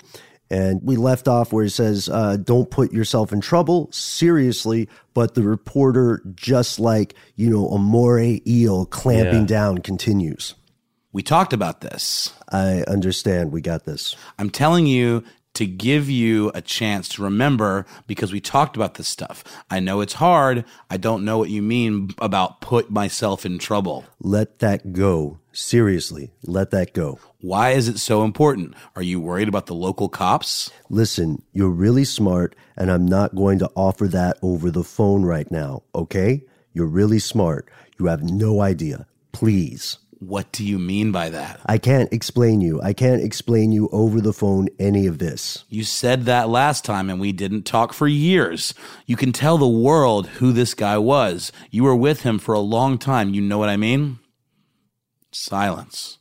[0.49, 5.35] And we left off where he says, uh, "Don't put yourself in trouble." Seriously, but
[5.35, 9.45] the reporter, just like you know, a moray eel clamping Yeah.
[9.47, 10.55] down, continues.
[11.13, 12.31] We talked about this.
[12.51, 13.51] I understand.
[13.51, 14.15] We got this.
[14.39, 15.23] I'm telling you
[15.55, 19.43] to give you a chance to remember because we talked about this stuff.
[19.71, 20.63] I know it's hard.
[20.91, 24.05] I don't know what you mean about put myself in trouble.
[24.21, 25.39] Let that go.
[25.60, 27.18] Seriously, let that go.
[27.41, 28.76] Why is it so important?
[28.95, 30.70] Are you worried about the local cops?
[30.88, 35.49] Listen, you're really smart, and I'm not going to offer that over the phone right
[35.49, 36.43] now, okay?
[36.74, 37.68] You're really smart.
[37.97, 39.08] You have no idea.
[39.32, 39.97] Please.
[40.20, 41.60] What do you mean by that?
[41.66, 42.80] I can't explain you.
[42.84, 45.66] I can't explain you over the phone any of this.
[45.70, 48.76] You said that last time and we didn't talk for years.
[49.08, 51.51] You can tell the world who this guy was.
[51.72, 53.34] You were with him for a long time.
[53.34, 54.20] You know what I mean?
[55.38, 56.17] Silence.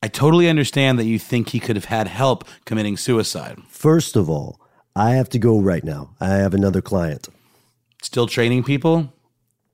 [0.00, 3.58] I totally understand that you think he could have had help committing suicide.
[3.68, 4.60] First of all,
[4.94, 6.14] I have to go right now.
[6.20, 7.28] I have another client.
[8.00, 9.12] Still training people?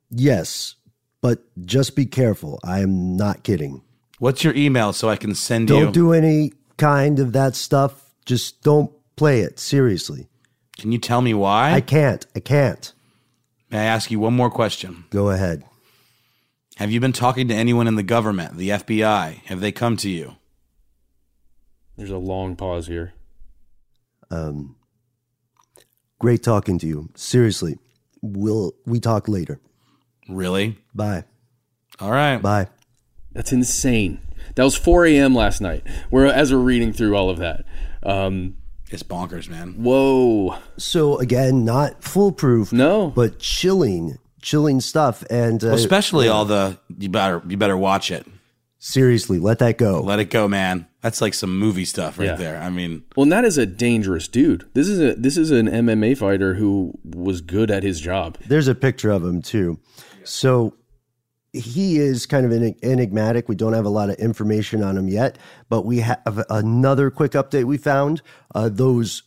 [0.09, 0.75] Yes,
[1.21, 2.59] but just be careful.
[2.63, 3.83] I am not kidding.
[4.17, 5.79] What's your email so I can send you?
[5.79, 8.13] Don't do any kind of that stuff.
[8.25, 9.59] Just don't play it.
[9.59, 10.27] Seriously.
[10.77, 11.73] Can you tell me why?
[11.73, 12.25] I can't.
[12.35, 12.91] I can't.
[13.69, 15.05] May I ask you one more question?
[15.11, 15.63] Go ahead.
[16.79, 19.43] Have you been talking to anyone in the government, the FBI?
[19.47, 20.37] Have they come to you?
[21.97, 23.11] There's a long pause here.
[24.31, 24.77] Um,
[26.19, 27.09] great talking to you.
[27.15, 27.79] Seriously.
[28.21, 29.59] We'll we talk later.
[30.29, 30.77] Really?
[30.95, 31.25] Bye.
[31.99, 32.37] All right.
[32.37, 32.67] Bye.
[33.33, 34.21] That's insane.
[34.55, 35.35] That was 4 a.m.
[35.35, 35.85] last night.
[36.09, 37.65] Where as we're reading through all of that,
[38.03, 38.55] um,
[38.89, 39.83] it's bonkers, man.
[39.83, 40.55] Whoa.
[40.77, 42.71] So again, not foolproof.
[42.71, 47.77] No, but chilling, chilling stuff, and uh, Well, especially all the you better you better
[47.77, 48.25] watch it.
[48.77, 50.01] seriously, let that go.
[50.01, 50.87] Let it go, man.
[51.01, 52.35] That's like some movie stuff right Yeah.
[52.35, 52.61] there.
[52.61, 54.65] I mean, Well, and that is a dangerous dude.
[54.73, 58.37] This is a this is an MMA fighter who was good at his job.
[58.47, 59.79] There's a picture of him too.
[60.23, 60.73] So
[61.51, 62.51] he is kind of
[62.83, 63.49] enigmatic.
[63.49, 65.37] We don't have a lot of information on him yet,
[65.67, 68.21] but we have another quick update we found.
[68.53, 69.23] Uh, those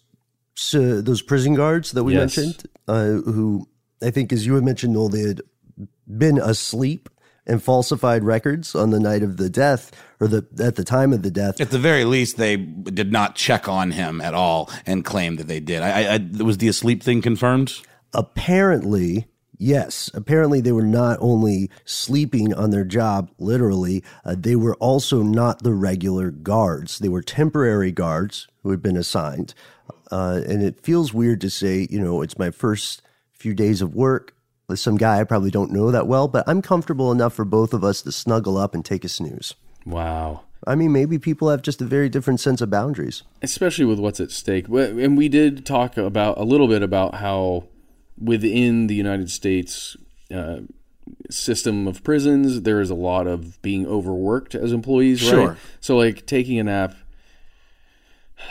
[0.54, 2.36] so those prison guards that we Yes.
[2.36, 3.66] mentioned, uh, who
[4.02, 5.40] I think, as you had mentioned, Noel, they had
[6.06, 7.08] been asleep
[7.46, 11.22] and falsified records on the night of the death or the at the time of
[11.22, 11.60] the death.
[11.60, 15.48] At the very least, they did not check on him at all and claim that
[15.48, 15.82] they did.
[15.82, 17.74] I, I, was the asleep thing confirmed?
[18.14, 19.26] Apparently,
[19.58, 20.10] yes.
[20.14, 25.62] Apparently, they were not only sleeping on their job, literally, uh, they were also not
[25.62, 26.98] the regular guards.
[26.98, 29.54] They were temporary guards who had been assigned.
[30.10, 33.02] Uh, and it feels weird to say, you know, it's my first
[33.42, 34.34] few days of work
[34.68, 37.74] with some guy I probably don't know that well, but I'm comfortable enough for both
[37.74, 39.54] of us to snuggle up and take a snooze.
[39.84, 40.42] Wow.
[40.64, 44.20] I mean, maybe people have just a very different sense of boundaries, especially with what's
[44.20, 44.68] at stake.
[44.68, 47.64] And we did talk about a little bit about how
[48.16, 49.96] within the United States
[50.32, 50.60] uh,
[51.28, 55.18] system of prisons, there is a lot of being overworked as employees.
[55.18, 55.48] Sure.
[55.48, 55.58] Right?
[55.80, 56.94] So, like taking a nap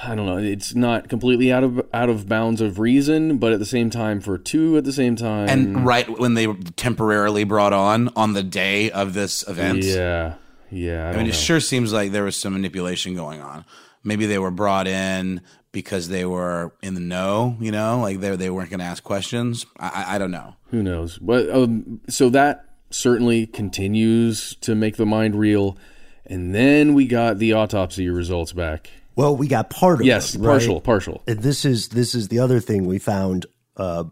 [0.04, 0.38] I don't know.
[0.38, 4.20] It's not completely out of out of bounds of reason, but at the same time,
[4.20, 8.34] for two at the same time, and right when they were temporarily brought on on
[8.34, 9.84] the day of this event.
[9.84, 10.36] Yeah,
[10.72, 11.08] yeah.
[11.08, 13.66] I, I mean, it sure seems like there was some manipulation going on.
[14.04, 15.42] Maybe they were brought in
[15.72, 17.58] because they were in the know.
[17.60, 19.66] You know, like they they weren't going to ask questions.
[19.80, 20.56] I, I don't know.
[20.72, 21.18] Who knows?
[21.20, 25.78] But um, so that certainly continues to make the mind reel.
[26.26, 28.90] And then we got the autopsy results back.
[29.22, 30.84] Well, we got part of yes, it, partial, right?
[30.84, 31.24] partial.
[31.28, 33.46] And this is this is the other thing we found
[33.78, 34.06] uh,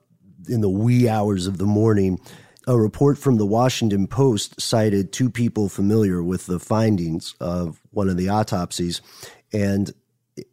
[0.47, 2.19] in the wee hours of the morning.
[2.67, 8.07] A report from the Washington Post cited two people familiar with the findings of one
[8.07, 9.01] of the autopsies,
[9.51, 9.91] and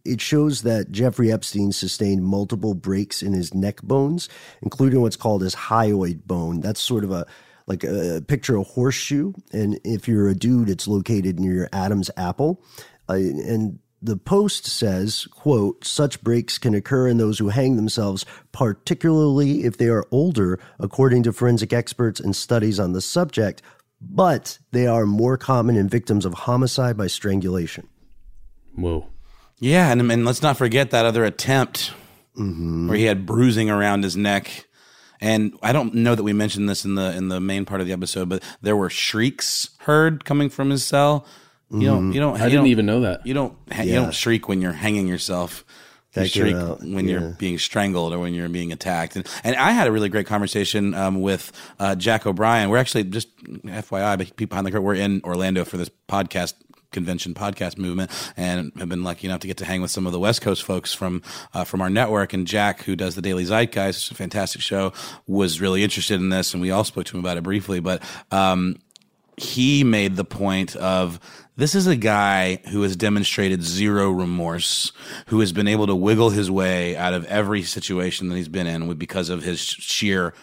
[0.06, 4.30] it shows that Jeffrey Epstein sustained multiple breaks in his neck bones,
[4.62, 6.60] including what's called his hyoid bone.
[6.60, 7.26] That's sort of a
[7.66, 12.10] like a picture a horseshoe, and if you're a dude, it's located near your Adam's
[12.16, 12.62] apple,
[13.10, 18.24] uh, and the Post says, quote, such breaks can occur in those who hang themselves,
[18.52, 23.62] particularly if they are older, according to forensic experts and studies on the subject,
[24.00, 27.88] but they are more common in victims of homicide by strangulation.
[28.76, 29.08] Whoa.
[29.58, 31.92] Yeah, and, and let's not forget that other attempt
[32.38, 32.88] mm-hmm.
[32.88, 34.66] where he had bruising around his neck.
[35.20, 37.86] And I don't know that we mentioned this in the in the main part of
[37.86, 41.26] the episode, but there were shrieks heard coming from his cell
[41.70, 42.12] you don't.
[42.12, 42.34] You don't.
[42.40, 43.26] I you didn't don't, even know that.
[43.26, 43.56] You don't.
[43.76, 43.94] You Yeah.
[43.96, 45.64] don't shriek when you're hanging yourself.
[46.14, 47.20] You That shriek when yeah.
[47.20, 49.16] you're being strangled or when you're being attacked.
[49.16, 52.70] And, and I had a really great conversation um, with uh, Jack O'Brien.
[52.70, 54.84] We're actually just FYI, but people behind the curtain.
[54.84, 56.54] We're in Orlando for this podcast
[56.92, 60.12] convention podcast movement and have been lucky enough to get to hang with some of
[60.12, 61.20] the West Coast folks from
[61.52, 62.32] uh, from our network.
[62.32, 64.94] And Jack, who does the Daily Zeitgeist, it's a fantastic show,
[65.26, 67.80] was really interested in this, and we all spoke to him about it briefly.
[67.80, 68.76] But um,
[69.36, 71.20] he made the point of
[71.56, 74.92] this is a guy who has demonstrated zero remorse,
[75.26, 78.66] who has been able to wiggle his way out of every situation that he's been
[78.66, 80.34] in because of his sheer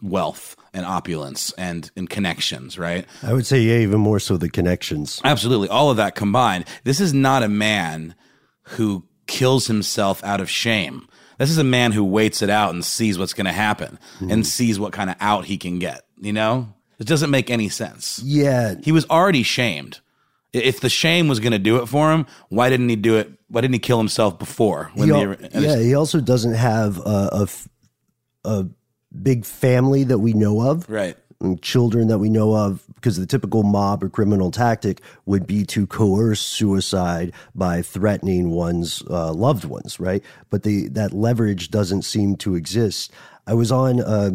[0.00, 3.06] wealth and opulence and, and connections, right?
[3.22, 5.20] I would say, yeah, even more so the connections.
[5.24, 5.68] Absolutely.
[5.68, 6.64] All of that combined.
[6.84, 8.14] This is not a man
[8.62, 11.08] who kills himself out of shame.
[11.38, 14.30] This is a man who waits it out and sees what's going to happen mm-hmm.
[14.30, 16.02] and sees what kind of out he can get.
[16.20, 18.20] You know, it doesn't make any sense.
[18.22, 18.74] Yeah.
[18.82, 20.00] He was already shamed.
[20.52, 23.30] If the shame was going to do it for him, why didn't he do it?
[23.48, 24.90] Why didn't he kill himself before?
[24.94, 27.68] He al- and yeah, he also doesn't have a, a f-
[28.44, 28.66] a
[29.22, 30.88] big family that we know of.
[30.90, 31.16] Right.
[31.40, 35.64] and children that we know of because the typical mob or criminal tactic would be
[35.64, 42.02] to coerce suicide by threatening one's uh, loved ones right but the that leverage doesn't
[42.02, 43.10] seem to exist
[43.48, 44.30] i was on uh,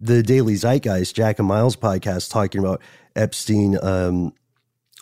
[0.00, 2.80] the daily zeitgeist jack and miles podcast talking about
[3.14, 4.32] epstein um,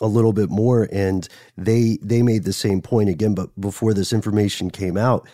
[0.01, 4.11] a little bit more and they they made the same point again but before this
[4.11, 5.27] information came out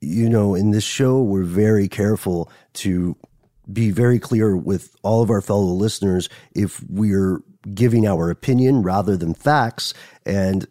[0.00, 3.16] you know in this show we're very careful to
[3.70, 7.42] be very clear with all of our fellow listeners if we're
[7.74, 9.92] giving our opinion rather than facts
[10.24, 10.66] and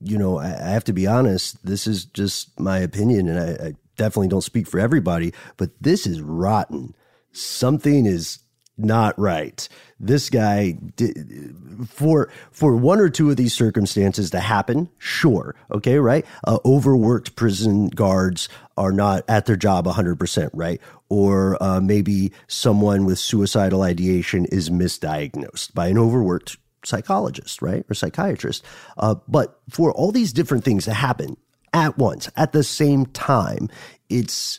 [0.00, 3.66] you know i, I have to be honest this is just my opinion and I,
[3.68, 6.94] I definitely don't speak for everybody but this is rotten
[7.30, 8.40] something is
[8.76, 9.68] not right.
[10.02, 11.56] This guy did,
[11.88, 16.26] for for one or two of these circumstances to happen, sure, okay, right?
[16.44, 20.80] Uh, overworked prison guards are not at their job 100%, right?
[21.08, 27.84] Or uh, maybe someone with suicidal ideation is misdiagnosed by an overworked psychologist, right?
[27.88, 28.64] Or psychiatrist.
[28.96, 31.36] Uh, but for all these different things to happen
[31.72, 33.68] at once, at the same time,
[34.08, 34.58] it's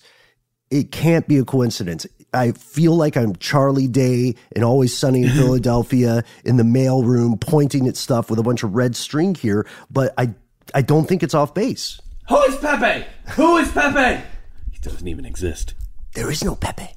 [0.72, 2.08] it can't be a coincidence.
[2.34, 7.88] I feel like I'm Charlie Day and Always Sunny in Philadelphia in the mailroom pointing
[7.88, 10.34] at stuff with a bunch of red string here, but I
[10.74, 12.00] I don't think it's off base.
[12.30, 13.06] Who is Pepe?
[13.32, 14.24] Who is Pepe?
[14.72, 15.74] He doesn't even exist.
[16.16, 16.90] There is no Pepe.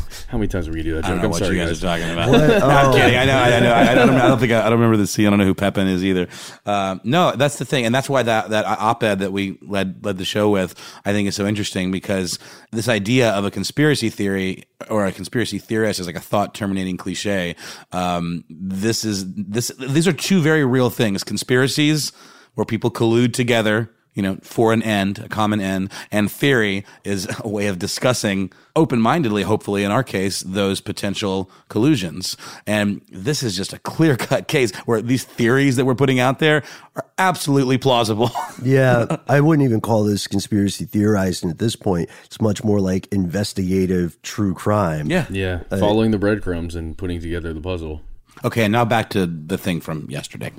[0.28, 1.10] How many times are we gonna do that I joke?
[1.10, 1.84] don't know I'm what sorry, you guys, guys.
[1.84, 2.30] are talking about.
[2.30, 2.40] What?
[2.60, 2.92] No, I'm Oh.
[2.94, 3.16] kidding.
[3.18, 3.38] I know.
[3.38, 3.74] I know.
[3.74, 5.26] I, don't, I don't think I, I don't remember the scene.
[5.26, 6.26] I don't know who Pepin is either.
[6.66, 10.18] Um, no, that's the thing, and that's why that that op-ed that we led led
[10.18, 10.74] the show with,
[11.04, 12.38] I think, is so interesting because
[12.72, 16.96] this idea of a conspiracy theory or a conspiracy theorist is like a thought terminating
[16.96, 17.54] cliche.
[17.92, 19.68] Um, this is this.
[19.78, 22.10] These are two very real things: conspiracies
[22.54, 25.92] where people collude together you know, for an end, a common end.
[26.10, 31.48] And theory is a way of discussing open mindedly, hopefully, in our case, those potential
[31.68, 32.36] collusions.
[32.66, 36.40] And this is just a clear cut case where these theories that we're putting out
[36.40, 36.64] there
[36.96, 38.30] are absolutely plausible.
[38.62, 42.08] yeah, I wouldn't even call this conspiracy theorizing at this point.
[42.24, 45.10] It's much more like investigative true crime.
[45.10, 45.26] Yeah.
[45.30, 48.00] Yeah, Uh, following the breadcrumbs and putting together the puzzle.
[48.44, 50.52] okay, and now back to the thing from yesterday.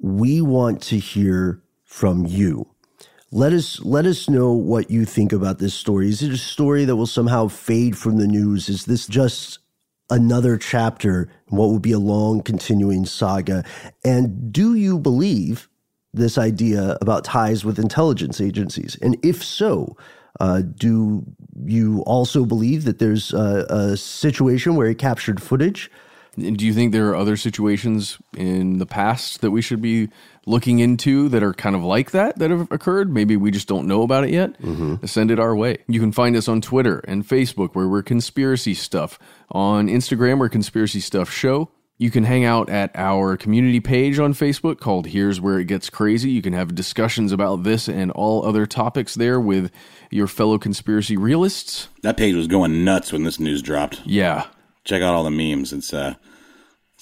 [0.00, 2.66] we want to hear from you.
[3.34, 6.08] Let us let us know what you think about this story.
[6.08, 8.68] Is it a story that will somehow fade from the news?
[8.68, 9.58] Is this just
[10.08, 13.64] another chapter in what would be a long continuing saga?
[14.04, 15.68] And do you believe
[16.12, 18.96] this idea about ties with intelligence agencies?
[19.02, 19.96] And if so,
[20.38, 21.24] uh, do
[21.66, 25.90] you also believe that there's a, a situation where he captured footage?
[26.36, 30.08] And do you think there are other situations in the past that we should be
[30.46, 33.12] looking into that are kind of like that that have occurred?
[33.12, 34.56] Maybe we just don't know about it yet.
[35.08, 35.78] Send it our way.
[35.88, 39.18] You can find us on Twitter and Facebook where we're conspiracy stuff.
[39.50, 41.70] On Instagram, we're conspiracy stuff show.
[41.96, 45.90] You can hang out at our community page on Facebook called Here's Where It Gets
[45.90, 46.28] Crazy.
[46.28, 49.70] You can have discussions about this and all other topics there with
[50.10, 51.88] your fellow conspiracy realists.
[52.02, 54.00] That page was going nuts when this news dropped.
[54.04, 54.48] Yeah.
[54.82, 55.72] Check out all the memes.
[55.72, 56.14] It's uh,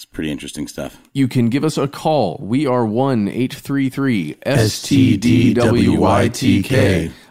[0.03, 1.01] it's pretty interesting stuff.
[1.13, 2.37] You can give us a call.
[2.41, 5.63] We are 1 833 STDWYTK.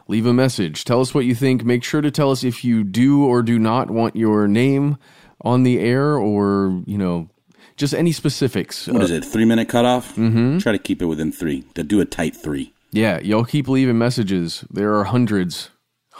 [0.07, 0.85] Leave a message.
[0.85, 1.65] Tell us what you think.
[1.65, 4.97] Make sure to tell us if you do or do not want your name
[5.41, 7.27] on the air or, you know,
[7.75, 8.87] just any specifics.
[8.87, 9.25] What is it?
[9.25, 10.15] Three minute cutoff.
[10.15, 10.59] Mm-hmm.
[10.59, 11.63] Try to keep it within three.
[11.73, 12.71] To do a tight three.
[12.93, 14.63] Yeah, y'all keep leaving messages.
[14.71, 15.70] There are hundreds,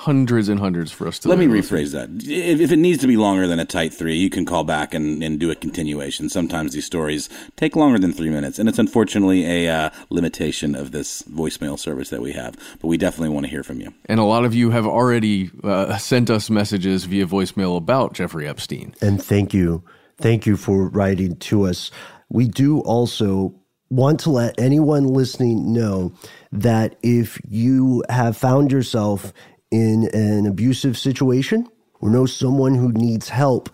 [0.02, 2.10] hundreds and hundreds for us to Let me rephrase that.
[2.28, 4.96] If, if it needs to be longer than a tight three, you can call back
[4.96, 6.28] and, and do a continuation.
[6.28, 10.92] Sometimes these stories take longer than three minutes, and it's unfortunately a uh, limitation of
[10.92, 12.58] this voicemail service that we have.
[12.80, 13.94] But we definitely want to hear from you.
[14.06, 18.48] And a lot of you have already uh, sent us messages via voicemail about Jeffrey
[18.48, 18.96] Epstein.
[19.02, 19.84] And thank you.
[20.18, 21.92] Thank you for writing to us.
[22.30, 23.54] We do also
[23.92, 26.14] want to let anyone listening know
[26.52, 29.32] that if you have found yourself
[29.72, 31.68] in an abusive situation
[32.00, 33.70] or know someone who needs help,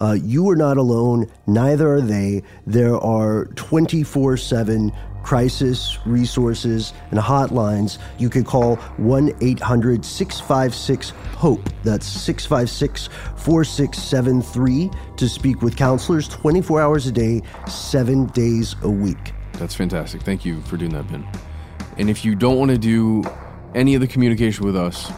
[0.00, 2.42] uh, you are not alone, neither are they.
[2.66, 4.92] There are 24 7
[5.22, 7.98] crisis resources and hotlines.
[8.18, 11.68] You can call 1 800 656 HOPE.
[11.84, 19.32] That's 656 4673 to speak with counselors 24 hours a day, seven days a week.
[19.54, 20.22] That's fantastic.
[20.22, 21.28] Thank you for doing that, Ben.
[21.98, 23.22] And if you don't want to do
[23.74, 25.12] any of the communication with us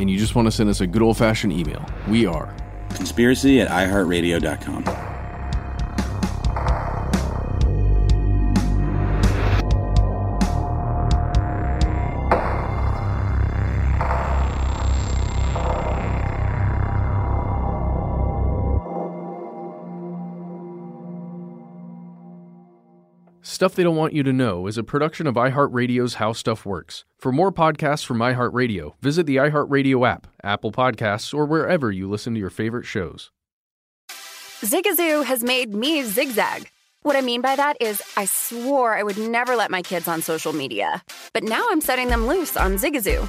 [0.00, 2.54] and you just want to send us a good old fashioned email, we are
[2.94, 5.17] Conspiracy at iHeartRadio.com.
[23.58, 27.04] Stuff They Don't Want You to Know is a production of iHeartRadio's How Stuff Works.
[27.18, 32.34] For more podcasts from iHeartRadio, visit the iHeartRadio app, Apple Podcasts, or wherever you listen
[32.34, 33.32] to your favorite shows.
[34.60, 36.70] Zigazoo has made me zigzag.
[37.02, 40.22] What I mean by that is, I swore I would never let my kids on
[40.22, 41.02] social media,
[41.32, 43.28] but now I'm setting them loose on Zigazoo.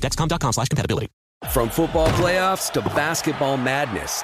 [0.01, 1.07] dexcom.com slash compatibility.
[1.49, 4.23] From football playoffs to basketball madness,